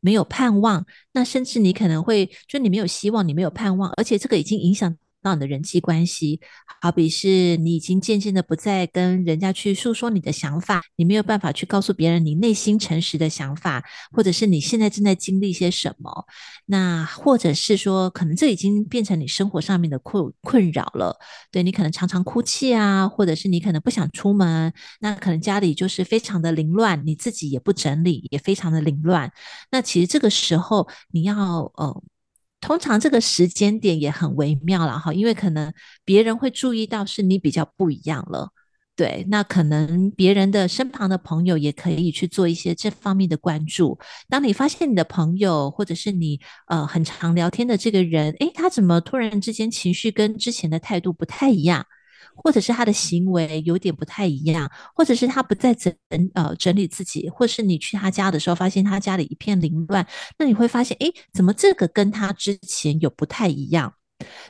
[0.00, 4.96] 没有盼望，那甚至你可能会就你没有希望，你没有盼望，而且这个已经影响。
[5.24, 6.38] 到你的人际关系，
[6.82, 13.82] 好比是你已经渐渐的不再跟人家去诉说你的想法，你没有办法去告诉别人你内心诚实的想法，
[14.12, 16.26] 或者是你现在正在经历些什么，
[16.66, 21.18] 那或者是说，可能这已经变成你生活上面的困困扰了。
[21.50, 29.32] 对，你可能常常哭泣啊，或者是你可能不想出门，那可能家里就是非常的凌乱，你自己也不整理，也非常的凌乱。
[29.70, 32.02] 那其实这个时候你要呃。
[32.64, 35.70] 通常这个时间点也很微妙了哈，因为可能
[36.02, 38.48] 别人会注意到是你比较不一样了，
[38.96, 43.98] 对，那可能别人的身旁的朋友也可以去做一些这方面的关注。
[44.30, 51.84] 当你发现你的朋友或者是你呃很常聊天的这个人，诶，他怎么突然之间情绪跟之前的态度不太一样？
[52.34, 55.94] 或者是他的行为有点不太一样，或者是他不再整
[56.34, 60.06] 呃整理自己，或是你去他家的时候发现他家里一片凌乱，
[60.38, 63.94] 那你会发现，哎，怎么这个跟他之前有不太一样？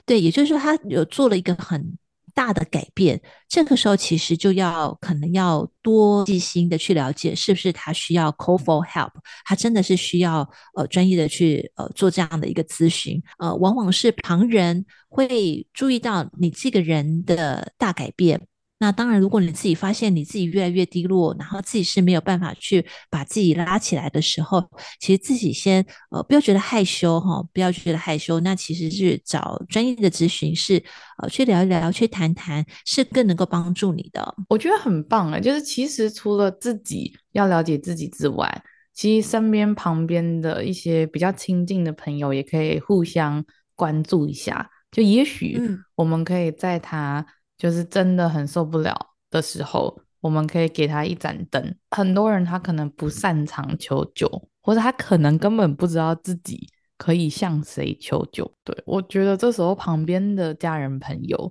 [0.04, 1.96] 对，也就是说他有做了一个很。
[2.34, 9.12] 大的改变，这个时候其实就要可能要多细心的去了解，是不是他需要 call for help，
[9.44, 18.48] 他真的是需要呃专业的去呃做这样的一个咨询，呃，往往是旁人会注意到你这个人的大改变。
[18.84, 24.62] 那当然，如果你自己发现你自己越来越低落，然后自己是没有办法去把自己拉起来的时候，
[25.00, 28.38] 其实自己先呃不要觉得害羞哈，不要觉得害羞。
[28.40, 30.84] 那其实是找专业的咨询师
[31.16, 34.34] 呃去聊一聊，去谈谈，是更能够帮助你的。
[34.50, 43.42] 我觉得很棒啊，就是其实除了自己要了解自己之外，其实身边旁边的一些比较亲近的朋友也可以互相
[43.74, 44.70] 关注一下。
[44.92, 45.58] 就也许
[45.94, 47.24] 我们可以在他。
[47.64, 48.94] 就是真的很受不了
[49.30, 51.74] 的时候，我们可以给他一盏灯。
[51.92, 54.28] 很多人他可能不擅长求救，
[54.60, 58.44] 或者他可能根本不知道自己可以向谁求救。
[58.64, 61.50] 对，我觉得这时候旁边的家人朋友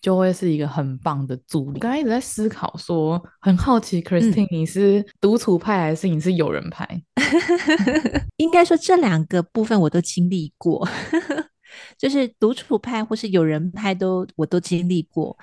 [0.00, 1.80] 就会是一个很棒的助力。
[1.80, 7.02] 刚才一直在思考说，很好奇，Christine，你是独处派还是你是友人派？
[8.38, 10.88] 应该说这两个部分我都经历过。
[11.98, 15.36] 就是独处派或是有人派都我都经历过，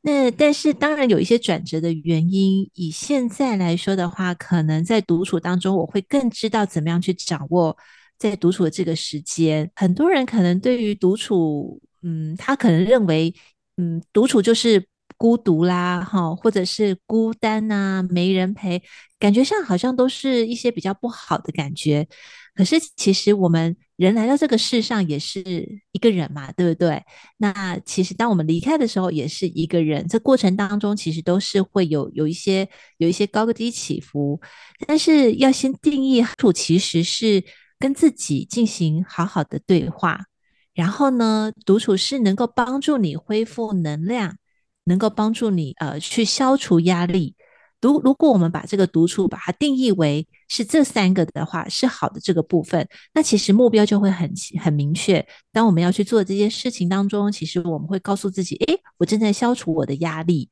[0.00, 2.68] 那但是当然有一些转折的原因。
[2.74, 7.76] 以现在来说的话，可能在独处当中，我会更知道怎么样去掌握
[8.16, 9.70] 在独处的这个时间。
[9.74, 13.34] 很多人可能对于独处，嗯，他可能认为，
[13.76, 14.86] 嗯，独处就是
[15.16, 18.80] 孤独啦，哈，或者是孤单啊，没人陪，
[19.18, 22.06] 感觉上好像都是一些比较不好的感觉。
[22.58, 25.40] 可是其实我们人来到这个世上也是
[25.92, 27.00] 一个人嘛，对不对？
[27.36, 34.40] 那其实当我们离开的时候也是一个人，这过程当中其实都是会有有一些有一些高低起伏。
[34.88, 37.44] 但是要先定义，处其实是
[37.78, 40.24] 跟自己进行好好的对话。
[40.74, 44.36] 然后呢，独处是能够帮助你恢复能量，
[44.82, 47.36] 能够帮助你呃去消除压力。
[47.80, 55.24] 如如果我们把这个独处把它定义为是这三个的话，是好的这个部分，那其实目标就会很很明确。
[55.52, 60.48] 当我们要去做这件事情当中，其实我们会告诉自己：诶，我正在消除我的压力。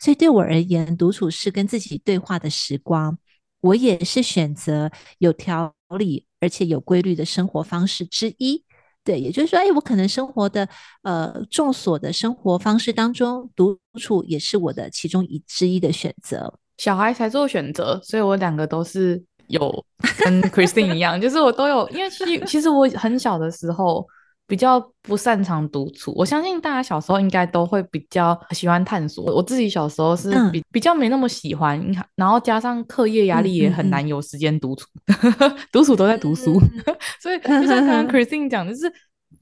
[0.00, 3.18] 所以对我而言，独处是跟自己对话的时光。
[3.60, 8.64] 我也是选择有条理而且有规律的生活方式之一。
[9.04, 10.68] 对，也就是说，哎，我可能生活的
[11.02, 16.58] 呃众所的生活方式当中，独处也是我的其中一之一的选择。
[16.78, 19.84] 小孩才做选择，所以我两个都是有
[20.24, 24.06] 跟 Christine 一样，就是我都有，因为其实其实我很小的时候
[24.46, 26.12] 比较不擅长独处。
[26.16, 29.24] 我相信大家小时候应该都会比较喜欢探索。
[29.26, 31.80] 我自己小时候是比、嗯、比较没那么喜欢，
[32.16, 34.86] 然后加上课业压力也很难有时间独处，
[35.70, 38.92] 独、嗯嗯、处都在读书，嗯、 所以就像刚刚 Christine 讲，就是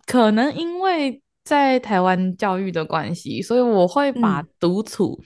[0.07, 5.19] 可能因为在台湾教育的关系，所以我会把独处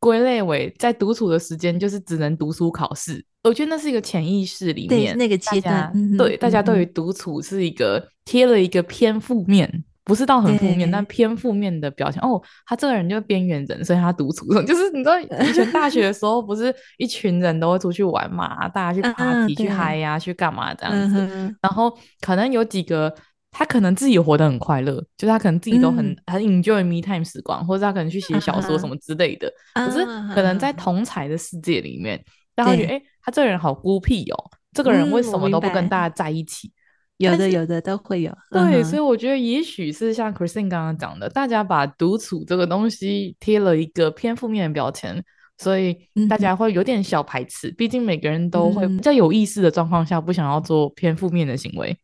[0.00, 3.24] 归类为在独处的时间就是只能读书考试。
[3.44, 9.84] 我觉得那是一个潜意识里面那个阶段，嗯、对大家对于独处是一个贴了一个偏负面。
[10.02, 12.20] 不是到很负面，但偏负面的表现。
[12.22, 14.44] 哦，他这个人就是边缘人，所以他独处。
[14.64, 21.16] 就是你知道，以前大学的时候，不是一群人都会出去玩嘛，大家去 party、去嗨呀、啊，去干嘛这样子。
[21.30, 23.14] 嗯、然后可能有几个，
[23.50, 29.52] 他可能自己活得很快乐，就是他可能自己都很、嗯、很 enjoy me time 时光，或者他可能去写小说什么之类的。
[29.74, 32.22] 嗯、可是可能在同才的世界里面，
[32.54, 34.36] 大家觉得，哎，他这个人好孤僻哦，
[34.72, 36.72] 这个人为什么都不跟大家在一起？
[37.18, 45.22] 有的有的都会有，对，嗯、所以我觉得也许是像 Christine 刚刚讲的，大家把独处这个东西贴了一个偏负面的标签，
[45.58, 45.94] 所以
[46.30, 47.68] 大家会有点小排斥。
[47.68, 51.94] 嗯、毕竟每个人都会在有意识的状况下不想要做偏负面的行为。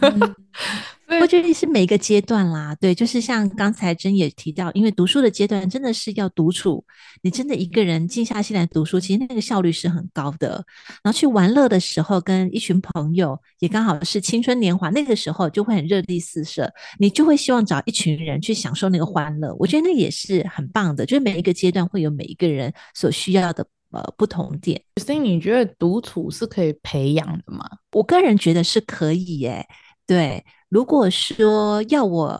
[0.00, 0.34] 嗯
[1.20, 6.84] 我觉得是每一个阶段啦，对，就是像刚才真也提到，因为读书的阶段真的是要独处，
[7.22, 10.64] 你真的一个人静下心来读书，其实那个效率是很高的。
[11.02, 19.54] 然后去玩乐的时候，跟一群朋友也刚好是青春年华，那个时候就会很热力四射，你就会希望找一群人去享受那个欢乐。
[19.58, 23.64] 我觉得那也是很棒的，就是每一个阶段会有每一个人所需要的
[23.94, 24.82] 呃不同点。
[25.00, 27.68] 所以你觉得独处是可以培养的吗？
[27.92, 29.66] 我个人觉得是可以耶，
[30.06, 30.44] 对。
[30.68, 32.38] 如果说要我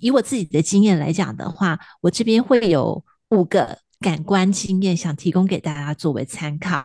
[0.00, 6.84] 以我自己的经验来讲的话，我这边会有五个感官经验想提供给大家作为参考。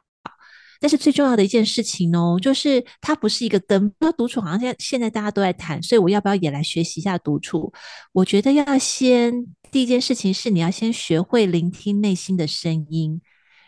[0.79, 3.89] 但是最重要的一件事情哦，就是它不是一个根。
[3.99, 7.71] 说独处好像现现在大家都在谈，所以我要不要也来学习一下独处？
[8.11, 13.21] 我觉得要先第一件事情是你要先学会聆听内心的声音。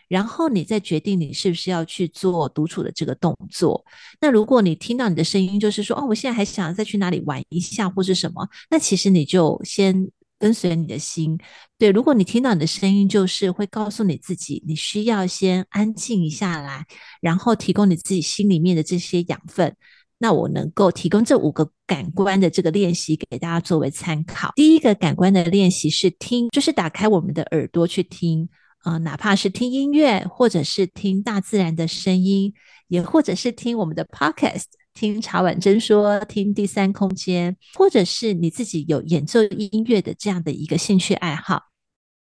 [0.08, 3.84] 然后你再决定你是不是要去做独处的这个动作。
[4.20, 11.38] 那如果你听到你的声音，就是说，哦，我现在还想再去哪里玩一下，或是什么，那其实你就先跟随你的心。
[11.78, 16.86] 对，如果你听到你的声音，就是会告诉你自己，你需要先安静下来，
[17.20, 19.74] 然后提供你自己心里面的这些养分。
[20.18, 24.50] 那我能够提供这五个感官的这个练习给大家作为参考。
[24.56, 28.48] 第一个感官的练习是听，就是打开我们的耳朵去听。
[28.86, 32.54] 啊、呃，哪怕是听音乐，或者是听大自然的声音，
[32.86, 41.64] 也或者是听我们的 podcast，听茶碗蒸说，听第三空间，或者是你自己有演奏音乐的这样的一个兴趣爱好，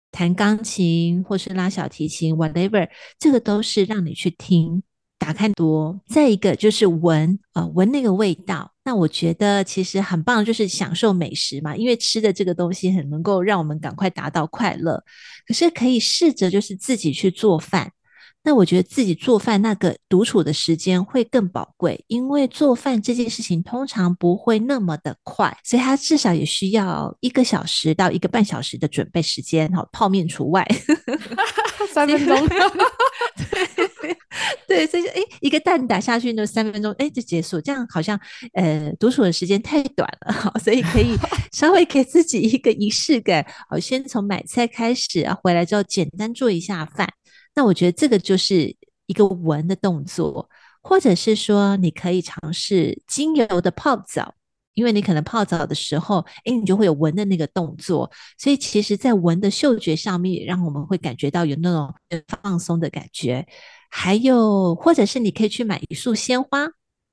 [0.09, 2.87] 弹钢琴或是拉小提琴，whatever，
[3.19, 4.83] 这个都是让你去听。
[5.19, 8.72] 打开多，再一个就是闻，呃，闻那个味道。
[8.85, 15.03] 那我觉得其实很棒，就是享受美食嘛，因为吃的这个东西很能够让我们赶快达到快乐。
[15.47, 17.91] 可是可以试着就是自己去做饭。
[18.45, 30.67] 那我觉得自己做饭那个独处的时间会更宝贵，因为做饭这件事情通常不会那么的快，所以它至少也需要一个小时到一个半小时的准备时间，好，泡面除外，
[31.93, 32.47] 三分钟。
[34.67, 37.61] 对，所以诶，一个蛋打下去呢，三分钟，哎就结束。
[37.61, 38.19] 这样好像
[38.53, 41.15] 呃，独处的时间太短了，好， 所以可以
[41.53, 47.07] 稍微给自己一个仪式感，好，先从买菜开始啊，回来之后简单做一下饭。
[47.55, 48.75] 那我觉得这个就是
[49.05, 50.49] 一个闻的动作，
[50.81, 54.33] 或者是说你可以尝试精油的泡澡。
[54.73, 61.93] 因为你可能泡澡的时候，诶，你就会有闻的那个动作，所以其实，在闻的嗅觉上面，让我们会感觉到有那种
[62.41, 63.45] 放松的感觉。
[63.89, 66.67] 还有，或者是你可以去买一束鲜花，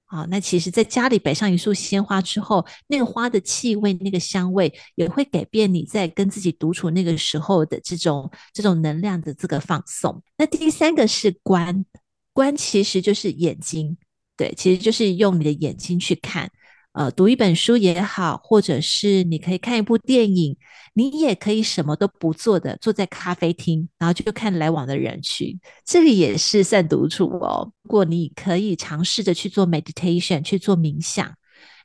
[0.06, 10.22] 好，那其实在家里摆上一束鲜花之后，那个花的气味、那个香味，也会改变你在跟自己独处那个时候的这种这种能量的这个放松。
[10.38, 11.84] 那第三个是观，
[12.32, 13.98] 观其实就是眼睛，
[14.36, 16.50] 对，其实就是用你的眼睛去看。
[16.92, 20.56] 呃，读一本书也好，或者是你可以看一部电影，
[20.92, 27.72] 你也可以什么都不做的坐在咖啡厅，然后就看来往的人群，这个也是算独处哦。
[27.84, 31.32] 如果你可以尝试着去做 meditation，去做冥想，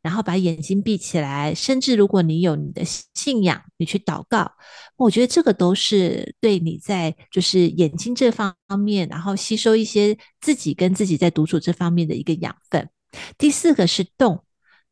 [0.02, 2.82] 然后把眼睛闭起来，甚至如果你有你的
[3.14, 4.52] 信仰，你去祷告，
[4.98, 12.90] 我觉得这个都是对你在就是眼睛这方面，然后吸收一些自己跟自己在独处这方面的一个养分。
[13.38, 14.42] 第四个是动。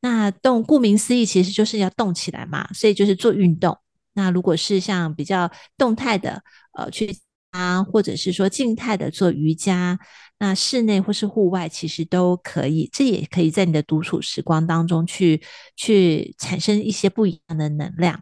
[0.04, 3.78] 那动，顾名思义，其实就是要动起来嘛，所以就是做运动。
[4.16, 6.44] 那如果是像比较动态的，
[6.78, 7.16] 呃，去
[7.52, 9.98] 啊，或者是说静态的做瑜伽，
[10.40, 12.90] 那室内或是户外，其实都可以。
[12.92, 15.42] 这也可以在你的独处时光当中去
[15.78, 18.22] 去产生一些不一样的能量。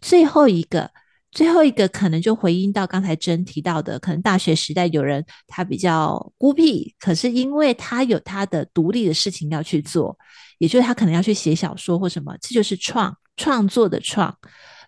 [0.00, 0.90] 最后一个，
[1.30, 10.16] 最后一个可能就回应到刚才真提到的，可能大学时代有人他比较孤僻，可是因为他有他的独立的事情要去做。
[10.58, 14.36] 也就是他可能要去写小说或什么，这就是创创作的创。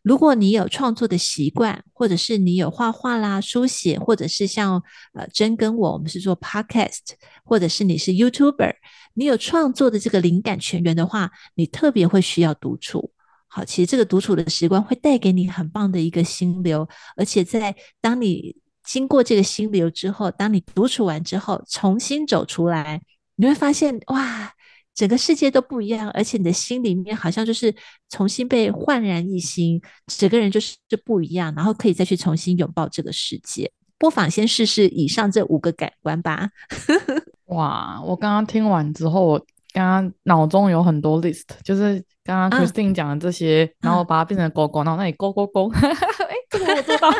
[0.02, 4.82] 如果你有创作的习惯，或者是你有画画啦、书写，或者是像
[5.12, 7.12] 呃真跟我，我们是做 podcast，
[7.44, 8.74] 或者是你是 YouTuber，
[9.14, 13.12] 你有创作的这个灵感泉源的话，你特别会需要独处。
[13.50, 23.02] 好，其实这个独处的时光会带给你很棒的一个心流，而且在当你经过这个心流之后，当你独处完之后，重新走出来，
[23.36, 24.52] 你会发现哇。
[24.92, 27.74] 整个世界都不一样，而且你的心里面好像就是
[28.10, 33.70] 重新被焕然一新，整个人就是就不一样，然后可以再去重新拥抱这个世界。
[33.96, 36.50] 不妨先试试以上这五个感官吧。
[37.46, 39.40] 哇，我刚刚听完之后，
[39.72, 45.70] 刚刚脑中有很多 list，就是刚刚 Christine 讲的这些，啊、然后把它变成勾勾，然后那里勾勾勾。
[45.74, 47.16] 哎，这个我做到了。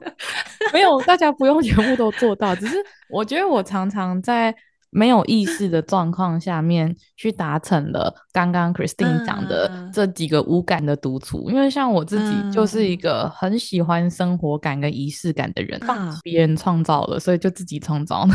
[0.72, 2.76] 没有，大家不用全部都做到，只是
[3.10, 4.54] 我觉得我常常在。
[4.90, 15.78] 没有意识的状况下面去达成了刚刚 Christine 讲的这几个无感的独处，嗯、因为像我自己就是一个很喜欢生活感跟仪式感的人，
[16.22, 18.34] 别人创造了，所以就自己创造了。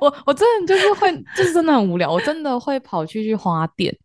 [0.00, 3.96] 我我真的就是会，就是真的很无聊，我真的会跑去去花店，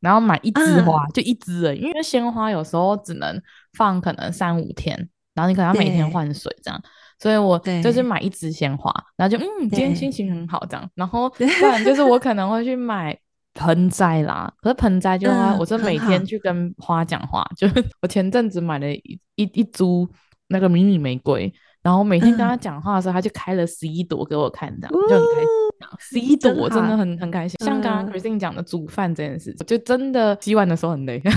[0.00, 3.40] 然后买一枝花，嗯、就一枝而已，因为鲜花有时候只能
[3.76, 4.96] 放可能三五天，
[5.34, 6.80] 然后你可能要每天换水这样。
[7.18, 10.90] 所以我就是买一支鲜花，然后就嗯，今天心情很好这样。
[10.94, 13.18] 然后 不然就是我可能会去买
[13.54, 17.42] 盆栽啦，可是盆栽就话，我是每天去跟花讲话。
[17.56, 20.06] 就是 我前阵子买了一一一株
[20.48, 21.50] 那个迷你玫瑰，
[21.86, 25.48] 然后每天跟他讲话的时候，他就开了十一朵给我看，这样就很开心。
[26.00, 27.56] 十一朵真的很很开心。
[27.64, 31.22] 像刚刚 Christine 讲的煮饭这件事，就真的洗碗的时候很累。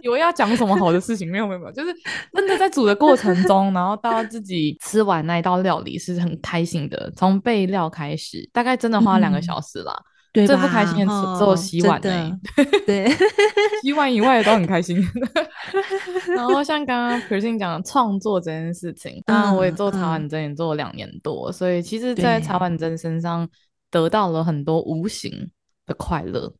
[0.00, 1.92] 以为要讲什么好的事情，没有没有没有，就是
[2.32, 7.12] 真的在煮的过程中，然后到自己吃完那一道料理是很开心的。
[7.16, 9.92] 从备料开始，大概真的花两个小时啦。
[10.36, 12.38] 对，最不开心的只有洗碗的。
[12.86, 13.08] 对，
[13.82, 15.02] 洗碗以外的都很开心。
[16.36, 23.48] 然后像刚刚 Christine 讲的创作这件事情，当然我也做茶碗蒸也做了两年多，所以其实，在茶碗蒸身上
[23.90, 25.50] 得到了很多无形
[25.86, 26.52] 的快乐。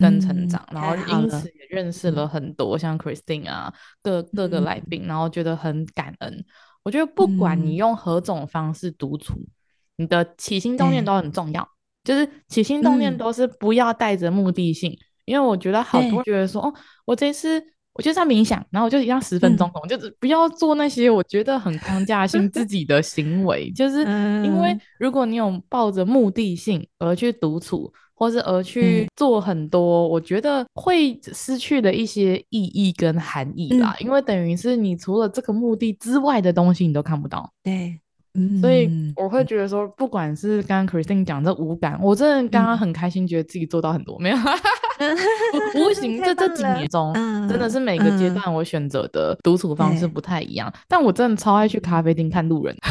[0.00, 6.44] 跟成长，嗯、然后因此也认识了很多像 Christine 啊，各各个来宾，嗯、然后觉得很感恩。
[6.84, 9.48] 我觉得不管你用何种方式独处，嗯、
[9.96, 11.68] 你的起心动念都很重要。
[12.08, 23.70] 嗯、就是起心动念都是不要带着目的性，嗯、因为我觉得好多觉得说，哦，我这次我就在冥想，然后我就一样十分钟，嗯、就是不要做那些我觉得很框架性自己的行为。
[23.72, 24.02] 就是
[24.44, 27.92] 因为如果你有抱着目的性而去独处。
[28.20, 37.48] 或是而去做很多，我觉得会失去的一些意义跟含义啦，嗯、因为等于是你除了这个目的之外的东西你都看不到。
[37.62, 37.96] 对，
[38.38, 44.36] 嗯，所以我会觉得说，不管是刚刚 Christine 讲这五感，我真的刚刚很开心，觉得自己做到很多，没有，
[45.74, 47.12] 无形这这几年中，
[47.48, 52.76] 真的是每个阶段我选择的独处方式不太一样，但我真的超爱去咖啡厅看路人。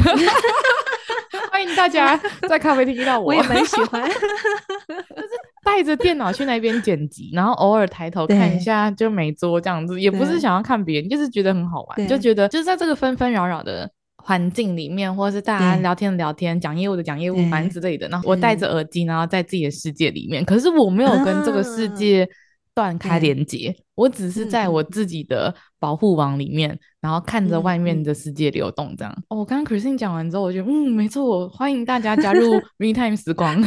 [1.51, 2.15] 欢迎大家
[2.47, 5.29] 在咖啡厅遇到我，我也蛮喜欢， 就是
[5.63, 13.89] 带着电脑去那边剪辑，然后偶尔抬头看一下，就每桌这样子，也不是想要看别人，就是觉得很好玩，就觉得就是在这个纷纷扰扰的
[14.27, 18.09] 环境里面，或者是大家聊天的聊天，讲业务的讲业务，反正之类的。
[18.09, 22.27] 然后我戴着耳机，然后在自己的世界里面，可是我没有跟这个世界
[22.75, 28.93] 断开连接，我只是在我自己的保护网里面，然后看着外面的世界流动。
[28.97, 29.23] 这样。
[29.29, 33.63] 哦，我刚刚 Christine 讲完之后，我觉得嗯，没错，欢迎大家加入 Me Time 时光，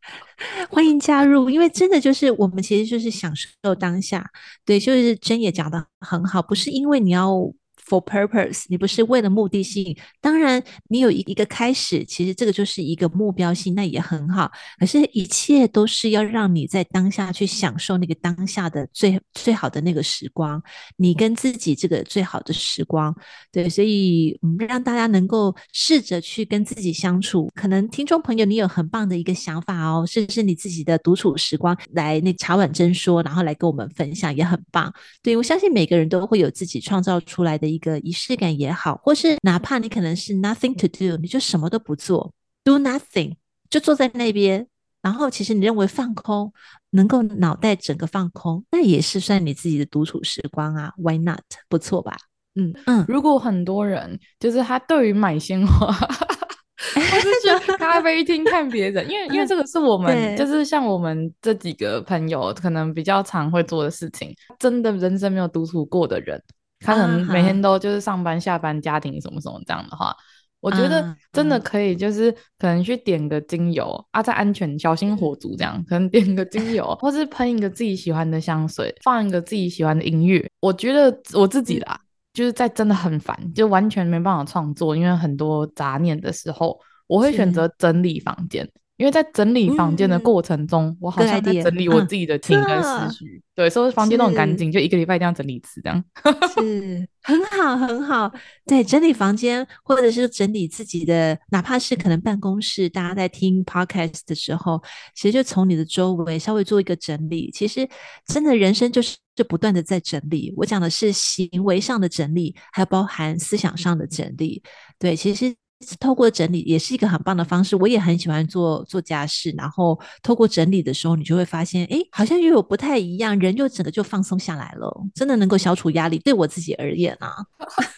[0.70, 4.24] 欢迎加入，因为真的就是我们其实就是享受当下。
[4.64, 7.52] 对，就是真也讲的很好，不是因为你要。
[7.90, 14.48] For purpose，你不是为了目的性，当然你有一一个开始，其实这个就是一个目标性，那也很好。
[14.78, 20.62] 可是，一切都是要让你在当下去享受那个当下的最最好的那个时光，
[20.98, 23.12] 你跟自己这个最好的时光。
[23.50, 27.50] 对，所以嗯，让大家能够试着去跟自己相处。
[27.56, 34.94] 可能听众朋友，你有很棒的一个想法哦，甚至你自己的独处时光，来那茶碗蒸说，然后来跟我们分享，也很棒。
[35.24, 37.98] 对，我相信每个人都会有自己创造出来的一个。
[38.00, 42.32] 仪式感也好，或是哪怕你可能是 nothing to do，你就什么都不做
[42.64, 43.36] ，do nothing，
[43.68, 44.66] 就坐在那边，
[45.02, 46.50] 然后其实你认为放空，
[46.90, 51.40] 能够脑袋整个放空，那也是算你自己的独处时光啊，Why not？
[51.68, 52.16] 不错吧？
[52.54, 53.04] 嗯嗯。
[53.06, 66.42] 如果很多人就是他对于买鲜花， 或是去咖啡厅看别人，因为 因为这个是我们就是像我们这几个朋友可能比较常会做的事情，真的人生没有独处过的人。
[66.80, 70.16] 他可能每天都就是上班、下班、家庭什么什么这样的话，
[70.60, 80.46] 我觉得真的可以，就是可能去点个精油啊，在安全、小心火烛这样， 可能点个精油， 或是喷一个自己喜欢的香水，放一个自己喜欢的音乐。
[80.60, 81.98] 我觉得我自己啦，
[82.32, 88.68] 就是在真的很烦，就完全没办法创作，因为很多杂念的时候，我会选择整理房间。
[89.00, 96.04] 因为在整理房间的过程中，嗯、我好像在整理我自己的情感思绪，嗯、对，所以房间都很干净，就一个礼拜一定要整理一次，这样
[96.54, 98.30] 是很好很好。
[98.66, 104.78] 对，整理房间或者是整理自己的，哪怕是可能办公室，大家在听 podcast 的时候，
[105.14, 107.50] 其实就从你的周围稍微做一个整理。
[107.50, 107.88] 其实
[108.26, 110.52] 真的人生就是就不断的在整理。
[110.58, 114.62] 我讲的是行为上的整理，还有包含思想上的整理。
[114.98, 115.54] 对，其实。
[115.98, 119.50] 透过整理也是一个很棒的方式，我也很喜欢做做家事。
[119.56, 126.18] 然后透过整理的时候，你就会发现，哎，好像又有不太一样，人就整个就放松下来了，真的能够消除压力。
[126.18, 127.34] 对我自己而言啊，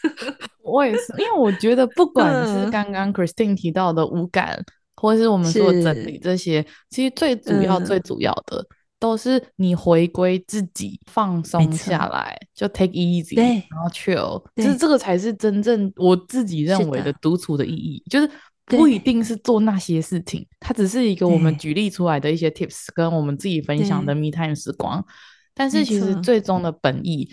[0.62, 4.64] 我也是，因为我觉得不管是刚刚 Christine 提到的五感，
[4.96, 8.64] 或是我们说整理这些，其实最主要、最主要的。
[9.02, 18.00] 都是你回归自己，放松下来，就 take easy，对，然后 chill，就是这个才是真正我自己认为的独处的意义。
[18.08, 18.30] 就是
[18.64, 25.04] 不一定是做那些事情，它只是一个我们举例出来的一些 tips，跟我们自己分享的 me time 时光。
[25.52, 27.28] 但是其实最终的本意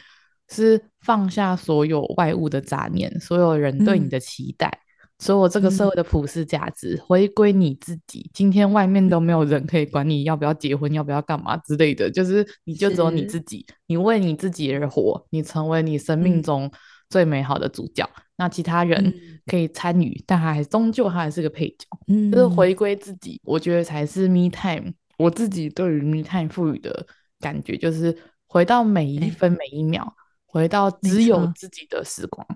[0.49, 4.67] 是放下所有外物的杂念，所有人对你的期待。
[4.67, 4.88] 嗯
[5.19, 8.29] 所以我这个社会的普世价值，嗯、回归你自己。
[8.33, 16.71] 今天外面都没有人可以管你要不要结婚，要不要干嘛之类的，就是你就只有你自己，你为你自己而活，你成为你生命中
[17.09, 18.09] 最美好的主角。
[18.15, 19.13] 嗯、那其他人
[19.45, 21.85] 可以参与，嗯、但他还终究他还是个配角。
[22.07, 24.93] 嗯，就是回归自己，我觉得才是 me time。
[25.17, 27.05] 我自己对于 me time 赋予的
[27.41, 28.17] 感觉，就是
[28.47, 30.13] 回到每一分每一秒，欸、
[30.45, 32.47] 回到只有自己的时光。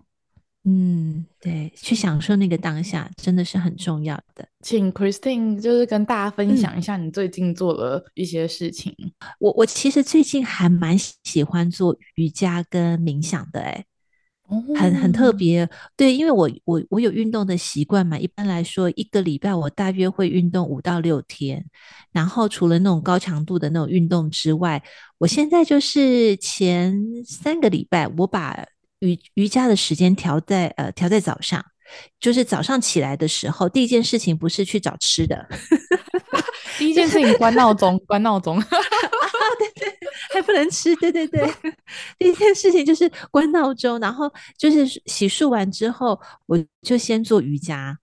[0.66, 4.48] 嗯，对，去享受那个当下真的是很重要的。
[4.62, 8.96] 请 Christine 就是跟大家分享一下你最近做了一些事情。
[8.98, 13.86] 嗯、我我其实最近还蛮喜欢做瑜伽跟冥想的，哎，
[14.74, 15.70] 很很特别。
[15.98, 21.66] 对，因为我我我有运动的习惯嘛，一般来说一个礼拜我大约会运动五到六天。
[22.14, 24.82] 然后除了那种高强度的那种运动之外，
[25.18, 28.66] 我现在就是前三个礼拜我把
[29.04, 31.64] 瑜瑜伽的时间调在呃调在早上，
[32.22, 35.48] 就是早上起来的时候，第一件事情不是去找吃的，
[36.80, 38.66] 第一件事情关闹钟，关闹钟， 啊，
[39.60, 39.94] 对对，
[40.34, 41.46] 还不能吃，对对对，
[42.18, 47.98] 第一件事情就是关闹钟，然后就是洗漱完之后，我就先做瑜伽，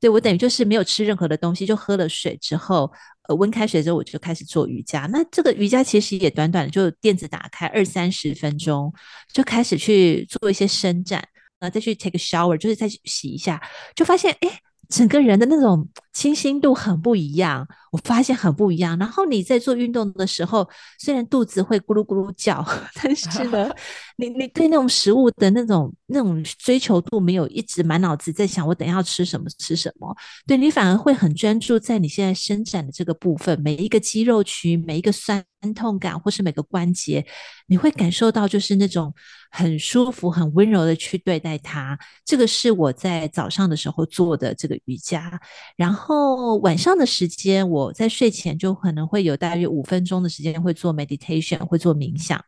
[0.00, 2.92] 对，我等于就是没有吃任何的东西，就喝了水之后。
[3.28, 5.06] 呃，温开水之后我就开始做瑜伽。
[5.12, 8.92] 那这个瑜伽其实也短短的，就垫子打开二三十分钟，
[9.32, 11.26] 就开始去做一些伸展，
[11.58, 13.62] 然后再去 take a shower，就是再去洗一下，
[13.94, 17.66] 就发现哎，整个人的那种清新度很不一样。
[17.92, 18.98] 我发现很不一样。
[18.98, 20.68] 然后你在做运动的时候，
[20.98, 22.64] 虽然肚子会咕噜咕噜叫，
[22.96, 23.70] 但是呢，
[24.16, 30.12] 你你对那种食物的那种那种追求度没有一直满脑子在想我等一下要吃什么吃什么，
[30.46, 37.24] 对，你反而会很专注在你现在伸展的这个部分，每一个肌肉区，每一个酸痛感或是每个关节，
[37.68, 39.14] 你会感受到就是那种
[39.50, 41.96] 很舒服、很温柔的去对待它。
[42.24, 45.40] 这个是我在早上的时候做的这个瑜伽，
[45.76, 52.38] 然后晚上的时间我在睡前就可能会有大约五分钟的时间会做 meditation，会做冥想。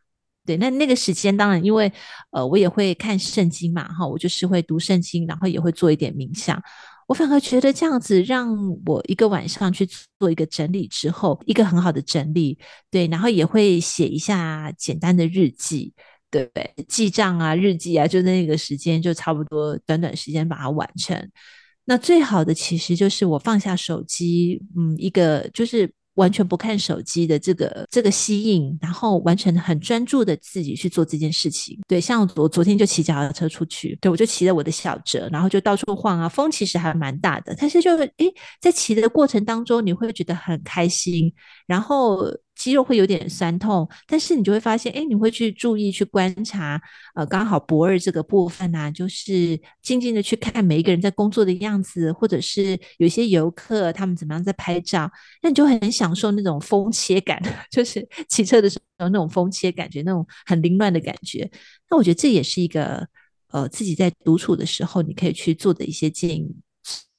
[0.45, 1.91] 对，那那个时间当然因为
[2.29, 6.61] 呃我也会看圣经嘛，哈，我就是会读圣经，然后也会做一点冥想。
[7.07, 8.55] 我反而觉得这样子让
[8.85, 9.87] 我一个晚上去
[10.19, 12.57] 做一个整理之后，一个很好的整理，
[12.91, 15.93] 对，然后也会写一下简单的日记，
[16.29, 16.49] 对，
[16.87, 21.15] 记账啊、日记啊，就那个时间就差不多短短时间把它完成。
[21.85, 25.91] 那最好的其实就是我放下手机，嗯，一个就是。
[26.15, 31.77] 完全不看手机的这个这个吸引，然后完全很专注的自己去做这件事情。
[31.89, 36.29] 对，像我昨天就骑脚踏车出去，对，我就骑着我的小折，然后就到处晃啊。
[36.29, 41.33] 风其实还蛮大的，但是就诶，在骑的过程当中，你会觉得很开心，
[41.67, 42.25] 然后。
[42.55, 46.81] 肌肉会有点酸痛，但是你就会发现，哎，你会去注意去观察，
[47.13, 55.11] 呃，刚好博二这个部分呢、啊，就是静静的去看每一个人在工作的样子，或者是有些游客他们怎么样在拍照，
[55.43, 61.49] 那你就很享受那种风切感， 就是骑车的时候那种风切感觉，那种很凌乱的感觉。
[61.89, 63.05] 那我觉得这也是一个，
[63.51, 66.55] 呃，自己在独处的时候你可以去做的一些建议。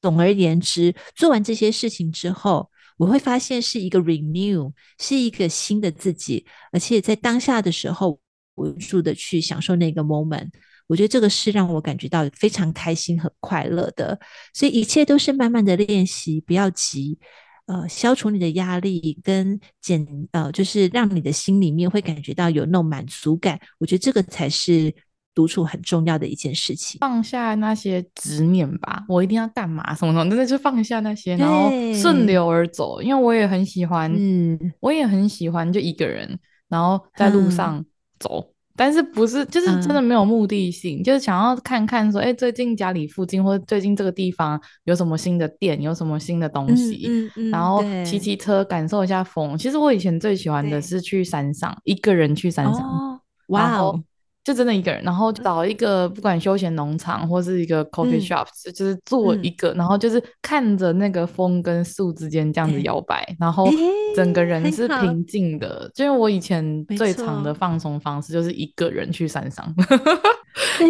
[0.00, 2.70] 总而言之，做完这些事情之后。
[2.96, 8.18] 我会发现是一个 renew，是一个新的自己，而且在当下的时候，
[8.54, 10.48] 我专注的去享受那个 moment。
[10.86, 14.18] 我觉得这个是让我感觉到非常开心和快乐的。
[14.54, 17.18] 所以一切都是慢慢的练习，不要急，
[17.66, 23.60] 呃，消除你的压力跟减，呃，就是让你的心里面会感觉到有那种满足感。
[23.78, 24.94] 我觉得这个才是。
[25.36, 29.04] 独处很重要的一件事情，放下那些执念吧。
[29.06, 29.94] 我一定要干嘛？
[29.94, 30.26] 什么什么？
[30.30, 33.02] 真的就放下那些，然后顺流而走。
[33.02, 36.38] 因为我也很喜欢，嗯，我也很喜欢就一个人，
[36.70, 37.84] 然后在路上
[38.18, 49.58] 走，嗯、但是不是就是真的没有目的性，嗯、就是想要看看说，哎、欸，最近家里附近或者最近这个地方有什么新的店，有什么新的东西，然后骑骑车感受一下风。
[49.58, 52.82] 其实我以前最喜欢的是去山上，一个人去山上。
[52.82, 54.02] 哦、哇哦！
[54.46, 63.68] 就真的一个人，然后找一个不管休闲农场或是一个 coffee shop，、嗯、就就是做一个，嗯、然后就是看着那个风跟树之间这样子摇摆，欸、然后
[64.14, 65.90] 整个人是平静的。
[65.92, 67.56] 就因为我以前最长的。
[67.56, 69.64] 放松方式就是一个人去山上。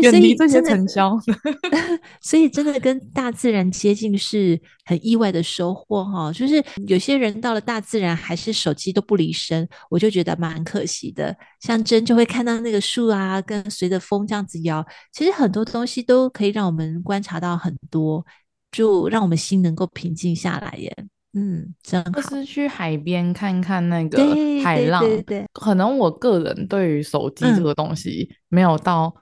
[0.01, 1.19] 远离这些尘嚣，
[2.23, 6.33] 所以真的跟大自然接近是很意外的收获哈。
[6.33, 11.37] 就是有些人到了大自然还是手机都不离身，我就觉得蛮可惜的。
[11.61, 18.25] 像真就会看到那个树啊，跟随着风这样子摇，其实很多东西都可以让我们观察到很多，
[18.71, 20.97] 就让我们心能够平静下来耶。
[21.33, 22.11] 嗯，真好。
[22.13, 24.19] 就是去海边看看那个
[24.63, 25.03] 海浪。
[25.03, 29.13] 对对对对，可能我个人对于手机这个东西没有到。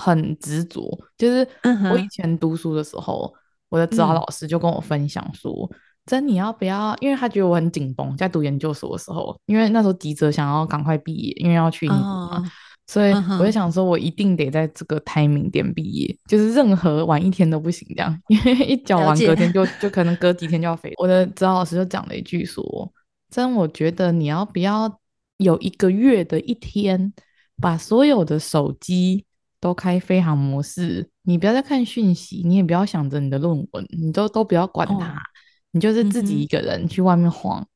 [0.00, 0.80] 很执着，
[1.16, 1.46] 就是
[1.90, 3.38] 我以前读书的时候，嗯、
[3.70, 5.68] 我的指导老师就跟我分享说
[6.06, 6.96] ：“真、嗯、你要不要？
[7.00, 12.44] 因为他觉得我很紧绷，在读研究所的时候，因为那时候急着想要赶快毕业，因为要去英国嘛，哦、
[12.86, 20.92] 所以我就想说，我一定得在这个 timing 点毕业，就是任何晚一天都不行，这样，因为一缴完隔天就 就可能隔几天就要飞。
[20.98, 22.92] 我的指导老师就讲了一句说：
[23.30, 25.00] 真我觉得你要不要
[25.38, 27.12] 有一个月的一天，
[27.60, 29.24] 把所有的手机。”
[29.60, 35.18] 都开飞航模式，你不要再看讯息，你也不要想着你的论文，你都都不要管它，哦、
[35.72, 37.66] 你就是自己一个人去外面晃，嗯、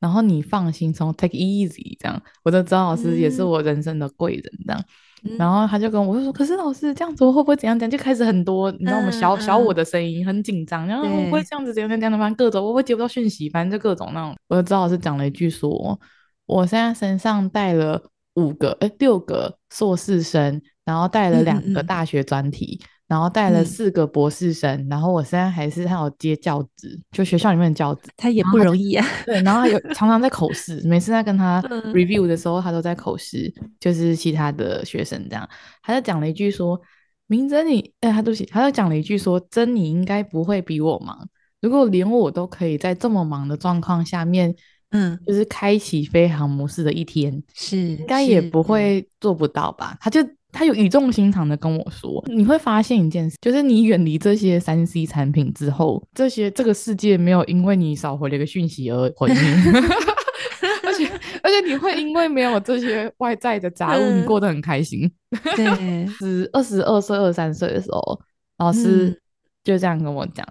[0.00, 2.22] 然后你放心，从 take easy 这样。
[2.44, 4.84] 我的张老师也是我人生的贵人，这样。
[5.24, 9.08] 嗯、然后他就跟我说：“可是老师这样子，我会不会怎样怎样？”就开始很多，你知道吗？
[9.12, 14.36] 小小我的声音很紧张，然后我会这样子怎样怎样的，反正各种，我会接不到讯息，反正就各种那种。
[14.48, 15.98] 我的张老师讲了一句说
[16.46, 18.02] ：“我现在身上带了
[18.34, 29.06] 五个，哎，六个硕士生。”然后带了两个大学专题，嗯嗯，然后带了四个博士生，嗯、然后我现在还是还有接教职，就学校里面的教职，他也不容易啊。
[29.24, 31.62] 对，然后他有 常常在口试，每次在跟他
[31.92, 35.48] review 的时候，他都在口试，就是其他的学生这样。
[35.82, 36.80] 他就讲了一句说
[37.28, 41.28] ：“明真你，哎，他对不起，他就讲了一句说，真你应该不会比我忙。
[41.60, 44.54] 如果连我都可以在这么忙的状况下面。”
[44.94, 49.96] 嗯，就是开启飞航模式的一天，是应该也不会做不到吧？
[49.98, 50.20] 他就
[50.52, 59.38] 他有语重心长的跟我说，你会发现一件事，就是你远离这些三 C 产品之后，这些这个世界没有因为你少回了一个讯息而毁灭，
[60.84, 61.10] 而且
[61.42, 65.10] 而且你会因为没有这些外在的杂物，你过得很开心。
[65.56, 68.20] 对， 十二十二岁、二十三岁的时候，
[68.58, 69.18] 老师
[69.64, 70.46] 就这样跟我讲。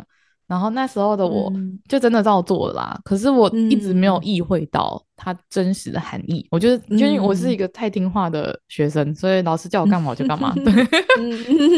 [0.52, 1.49] 然后那时候的我
[1.88, 6.41] 就真的照做了啦，嗯、可是我一直没有意会到它真实的含义。
[6.41, 10.66] 嗯、我觉得，因为我是一个太听话的学生，所以老师叫我干嘛我就干嘛， 对，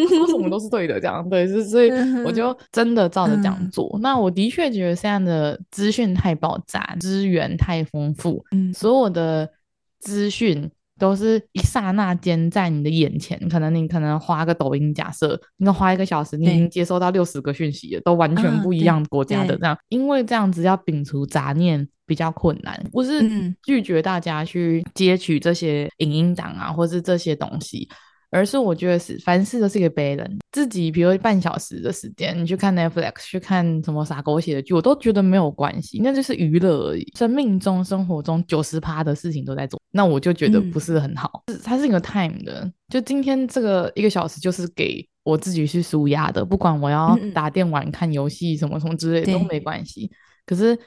[0.08, 1.92] 说什么都是对的，这样对，是所以
[2.26, 3.88] 我就真的照着这样做。
[4.00, 9.48] 嗯、那我的确觉得现在的资讯太爆炸，资源太丰富，嗯，所有的
[10.00, 10.72] 资讯。
[11.04, 23.22] 都是一刹那间在你的眼前，可能你可能花个抖音，假设你花一个小时，你已经接收到六十个讯息了，都完全不一样国家的这样，因为这样子要摒除杂念比较困难，不是
[23.64, 27.90] 拒绝大家去接取这些影音档啊，或是这些东西。
[28.34, 37.10] 而是我觉得是凡事都是一个 balance，自己比如半小时的时间，你去看 Netflix，去看什么傻狗血的剧，我都觉得没有关系，那就是娱乐而已。
[37.16, 41.44] 生命中、生活中九十趴的事情都在做，那我就觉得不是很好。
[41.48, 50.12] 嗯、它是一个 time 的，就今天这个一个小时就是给我自己去舒压的，不管我要打电玩、嗯、看游戏什么什么之类的都没关系。
[50.46, 50.78] 可是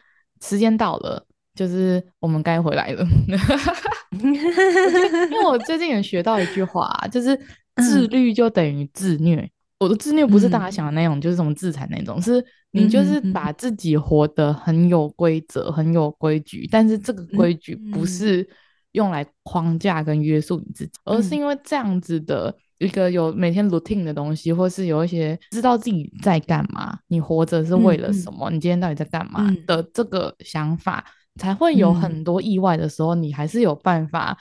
[0.43, 1.25] 时间到了。
[1.57, 3.03] 就是我们该回来了，
[4.21, 7.37] 因为我最近也学到一句话，就是
[7.77, 9.37] 自律就等于自虐。
[9.37, 9.51] 嗯、
[9.81, 18.47] 我的自虐不是大家想的那种，嗯、就是什么自残那种，是你就是把自己活得很有规则、很有规矩，但是这个规矩不是
[18.93, 31.05] 用来框架跟约束你自己，嗯、而是因为这样子的一个有每天 routine 的东西，或是有一些知道自己在干嘛，你活着是为了什么，嗯、你今天到底在干嘛的这个想法。
[31.39, 34.37] 才会有很多意外的时候，嗯、你还是有办法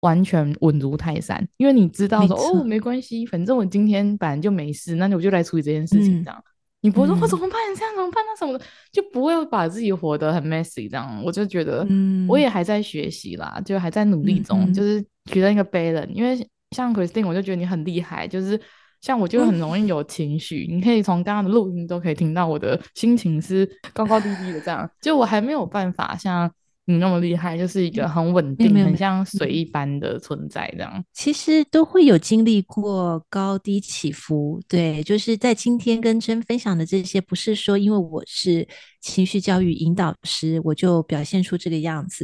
[0.00, 6.48] 完全稳如泰山，因为你知道说哦，没关系，反正我今天本来就没事，那我就来处理这件事情，这样、嗯、
[6.82, 7.58] 你不会说我怎么办？
[7.76, 8.24] 这样怎么办？
[8.26, 11.22] 那什么的，就不会把自己活得很 messy 这样。
[11.24, 11.86] 我就觉得，
[12.28, 16.08] 我也还在学习啦，就还在努力中，嗯、就是取得一个 balance。
[16.08, 16.36] 因为
[16.70, 18.60] 像 Christine，我就觉得你很厉害，就是。
[19.00, 24.88] 像我就很容易有情绪，嗯、你可以从刚刚的录音都可以听到我的心情是高高低低的，这样。
[25.00, 26.50] 就我还没有办法像
[26.86, 31.04] 你那么厉害，就是一个很稳定、很像水一般的存在这样。
[31.12, 38.66] 其实都会有经历过高低起伏，对，就是在今天跟真分享的这些，不是说因为我是。
[39.02, 42.22] 情绪教育引导师，我就表现出这个样子。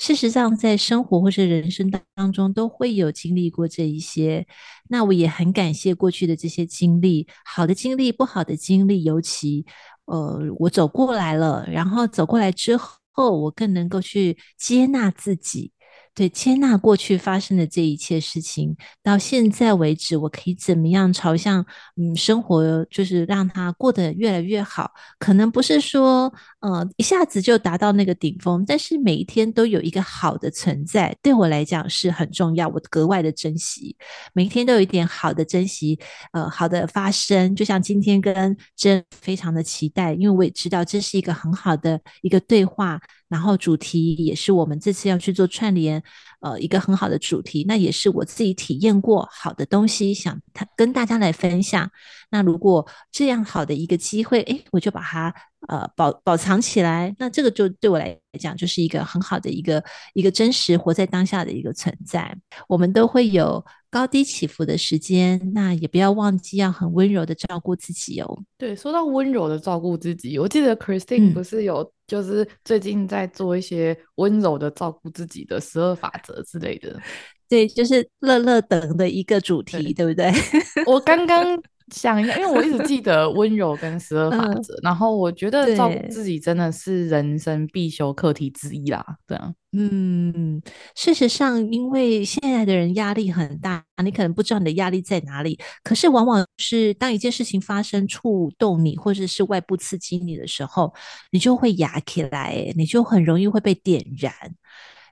[0.00, 4.44] 事实上，在生活或是人生当中，都会有经历过这一些。
[4.88, 9.64] 那我也很感谢过去的这些经历，好的经历，不好的经历，尤其
[10.06, 12.76] 呃，我走过来了，然后走过来之
[13.16, 15.72] 后，我更能够去接纳自己。
[16.16, 21.62] 对，接纳过去发生的这一切事情，到现在为止，我可以怎么样朝向
[21.96, 24.90] 嗯生活，就是让它过得越来越好。
[25.18, 33.94] 可能不是说呃一下子就达到那个顶峰，但是每一天都有一个好的存在，对我来讲是很重要，我格外的珍惜。
[34.32, 35.98] 每一天都有一点好的珍惜，
[36.32, 37.54] 呃，好的发生。
[37.54, 42.98] 就像今天跟真非常的期待，因为我也知道这是一个很好的一个对话。
[43.28, 46.02] 然后主题也是我们这次要去做串联，
[46.40, 50.40] 呃，一个很好的主题，那也是我自己体验过好的东西，想
[50.76, 51.90] 跟大家来分享。
[52.30, 55.34] 那如果这样好的一个机会，诶，我就把它
[55.68, 59.82] 呃保保藏起来，那这个就对我来讲就是一个很好的一个
[60.14, 62.36] 一个真实活在当下的一个存在。
[62.68, 68.38] 我们都会有高低起伏的时间，那也不要忘记要很温柔的照顾自己哦。
[68.58, 71.92] 对，说到温柔的照顾自己，我记得 Christine 不是有、嗯。
[72.06, 77.00] 就是最近在做一些温柔的照顾自己的十二法则之类的，
[77.48, 80.32] 对，就是乐乐等的一个主题，对，对不对？
[80.86, 81.60] 我刚刚
[81.94, 89.52] 想一下，因为我一直记得 温柔跟十二法则，嗯、然后我觉得照顾自己真的是人生必修课题之一啦，对啊。
[89.72, 90.60] 嗯，
[90.94, 95.58] 事实上，因为现在的人压力很大，你可能不知道你的压力在哪里。
[95.84, 100.94] 可是，往往是当一件事情发生触动你，或者是外部刺激你的时候，
[101.30, 104.32] 你就会压起来，你就很容易会被点燃。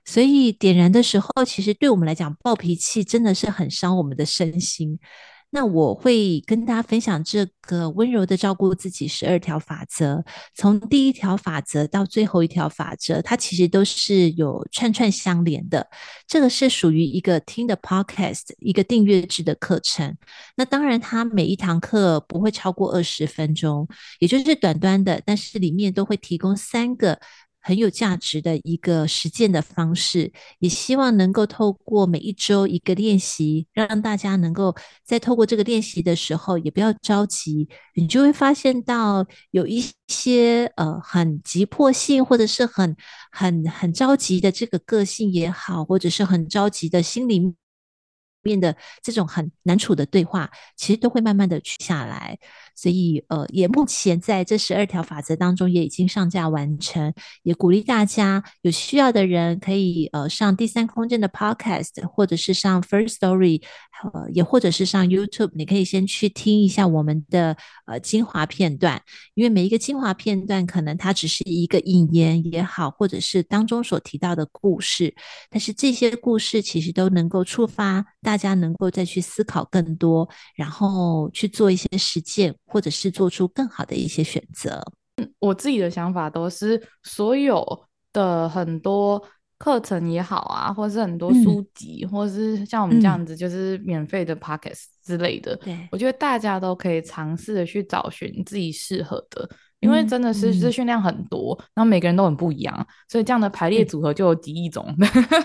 [0.03, 4.99] 所以，点燃的时候，其实对我们来讲，暴脾气真的是很伤我们的身心。
[5.51, 10.23] 那我会跟大家分享这个温柔的照顾自己十二条法则，
[10.53, 15.87] 从第一条法则到最后一条法则，它其实都是有串串相连的。
[16.27, 20.17] 这个是属于一个听的 podcast，一个订阅制的课程。
[20.57, 23.87] 那当然，它每一堂课不会超过二十分钟，
[24.19, 27.19] 也就是短短的，但是里面都会提供三个
[27.65, 30.31] 很有价值的一个实践的方式。
[30.59, 42.95] 也希望能够透过每一周一个练习，让大家能够在透过这个练习的时候，也不要着急，你就会发现到有一些呃很急迫性，或者是很
[43.31, 47.55] 很很着急的这个个性也好，或者是很着急的心里
[48.43, 52.37] 面的这种很难处的对话，其实都会慢慢的取下来。
[52.75, 57.13] 所以，呃，也目前在这十二条法则当中，也已经上架完成。
[57.43, 63.61] 也鼓励大家有需要的人可以呃上第三空间的 Podcast，或者是上 First Story，
[64.13, 67.55] 呃，也或者是上 YouTube，你可以先去听一下我们的
[67.85, 69.01] 呃精华片段。
[69.33, 75.15] 因为每一个精华片段，可能它只是一个引言也好，或者是当中所提到的故事，
[75.49, 82.53] 但是这些故事其实都能够触发大家能够再去思考更多，然后去做一些实践。
[82.67, 84.83] 或者是做出更好的一些选择。
[85.39, 87.65] 我自己的想法都是，所有
[88.11, 89.23] 的很多
[89.57, 95.55] 课程也好啊，或是很多书籍，嗯、或是像我们这样子，就是免费的 podcast 之类的。
[95.57, 99.49] 对、嗯，我觉得大家都可以尝试的去找寻自己适合的。
[99.85, 104.83] 因为真的是资讯量很多，然后每个人都很不一样，所以这样的排列组合就有几亿种，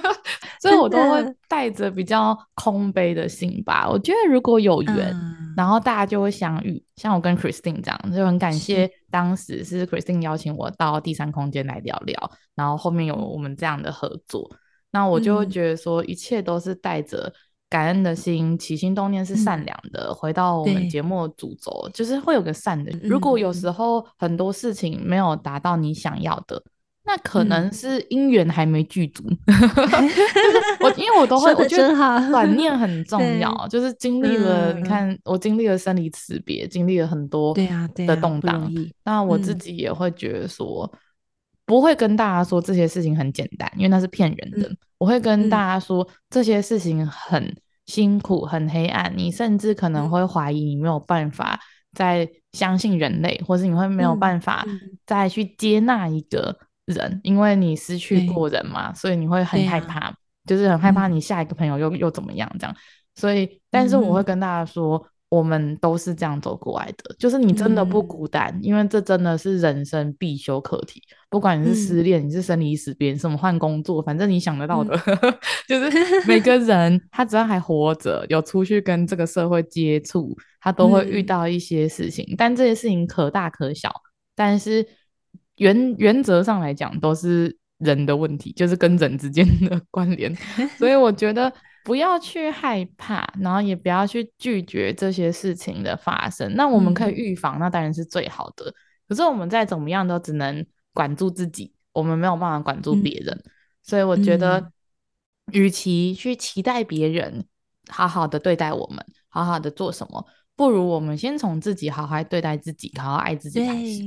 [0.61, 3.89] 所以我都会带着比较空杯的心吧。
[3.89, 5.15] 我觉得如果有缘，
[5.57, 6.83] 然后大家就会相遇。
[6.97, 14.51] 像我跟 Christine 这样，就很感谢当时是 Christine 邀请我到第三空间来聊聊，然后后面有我们这样的合作，
[14.91, 17.33] 那我就会觉得说一切都是带着。
[17.71, 20.09] 感恩的心，起心动念是善良的。
[20.09, 22.93] 嗯、回到我们节目的主轴，就是会有个善的。
[23.01, 26.71] 如果有时候很多事情没有达到你想要的，嗯、
[27.05, 29.23] 那可能是因缘还没具足。
[29.47, 30.11] 嗯、
[30.81, 31.95] 我因为我都会，我觉得
[32.31, 33.69] 转 念很重要。
[33.69, 37.55] 就是经历了，嗯、你看我经历了生离死别，经历了很多
[37.95, 38.63] 的动荡。
[38.63, 38.69] 啊啊、
[39.05, 40.93] 那我自己也会觉得说。
[41.71, 44.69] 不会跟大家说这些事情很简单，因为那是骗人的。
[44.69, 47.57] 嗯、我会跟大家说、嗯、这些事情很
[47.87, 51.61] 辛苦、很黑暗，你甚至可能会怀疑你没有办法
[51.93, 54.67] 再相信人类，嗯、或是你会没有办法
[55.07, 60.15] 再去接纳一个人，嗯、因为你失去过人嘛，所以你会很害怕，啊、
[60.47, 62.75] 就是很害怕你下一个朋友又、嗯、又怎么样这样。
[63.15, 65.07] 所以，但是我会跟大家说。
[65.31, 71.01] 嗯我们都是这样走过来的，就是你真的不孤单，嗯、因为这真的是人生必修课题。
[71.29, 75.35] 不管你是失恋，嗯、你是生离死别，什么换工作，反正你想得到的，嗯、
[75.69, 82.27] 就是每个人他只要还活着，有出去跟这个社会接触，他都会遇到一些事情。
[82.31, 83.89] 嗯、但这些事情可大可小，
[84.35, 84.85] 但是
[85.59, 90.35] 原原则上来讲都是人的问题，就是跟人之间的 关联。
[90.79, 91.53] 所以我觉得。
[91.83, 96.55] 不要去害怕，然后也不要去拒绝这些事情的发生。
[96.55, 98.73] 那我们可以预防，嗯、那当然是最好的。
[99.09, 103.35] 可是我们再怎么样都只能管住自己，我们没有办法管住别人。
[103.35, 103.51] 嗯、
[103.83, 104.71] 所以我觉得，
[105.53, 107.47] 与其去期待别人
[107.89, 110.25] 好好的对待我们，好好的做什么，
[110.55, 114.03] 不如我们先从自己好好对待自己，好好爱自己开始。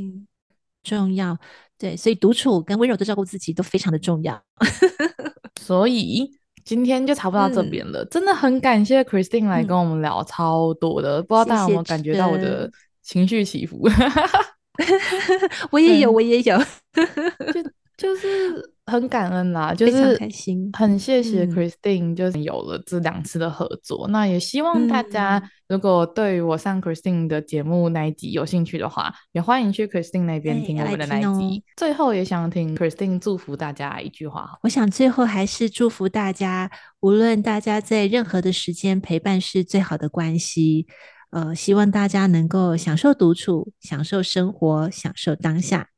[0.84, 1.36] 重要。
[1.84, 4.41] 对，所以独处跟温柔的照顾自己都非常的重要。
[5.61, 6.39] 所以。
[6.65, 12.71] 今天就差不多到这边了，嗯、真的很感谢 Christine 来跟我们聊超多的，嗯、不知道大家有没有感觉到我的
[13.01, 13.86] 情绪起伏？
[15.71, 16.57] 我也有， 我也有，
[17.97, 18.72] 就就是。
[18.86, 24.07] 很感恩啦，就是开心，很谢谢 Christine，就是有了这两次的合作。
[24.07, 31.59] 嗯、那也希望大家如果对于我上 Christine 的节目那一集有兴趣的话，也欢迎去 Christine 那边听我们的那一集。
[31.59, 34.59] 哦、最后也想听 Christine 祝福大家一句话。
[34.63, 36.69] 我想最后还是祝福大家，
[36.99, 40.88] 无论大家在任何的时间陪伴是最好的关系。
[41.31, 45.93] 呃，希望大家能够享受独处，享受生活，享受当下。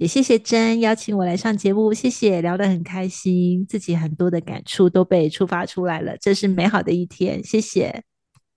[0.00, 8.02] 也谢谢真邀请我来上节目，谢谢，聊得很开心，自己很多的感触都被触发出来了，这是美好的一天，谢谢。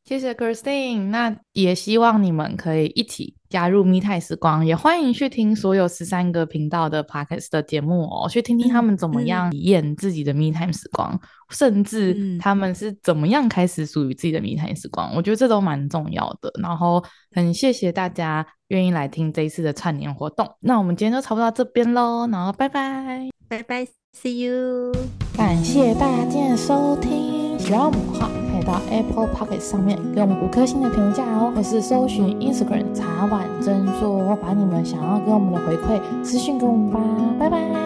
[0.06, 11.20] 谢谢 Christine，那也希望你们可以一起加入密探时光，也欢迎去听所有十三个频道的 Podcast 的节目哦，去听听他们怎么样体验自己的密探时光，嗯、
[11.52, 16.52] 甚至他们是怎么样开始属于自己的密探时光，嗯、我觉得这都蛮重要的。
[16.62, 17.02] 然后
[17.32, 23.88] 很谢谢大家愿意来听这一次的串联活动，那我们今天就差不多到这边喽，然后拜拜，拜拜
[24.22, 24.94] ，See you，
[25.38, 28.53] 感谢大家今天收听，喜欢我们的话。
[28.64, 37.00] 到 Apple Pocket 上面给我们五颗星的评价哦，或是搜寻 Instagram 茶碗蒸说，把你们想要给我们的回馈私信给我们吧，
[37.40, 37.83] 拜拜。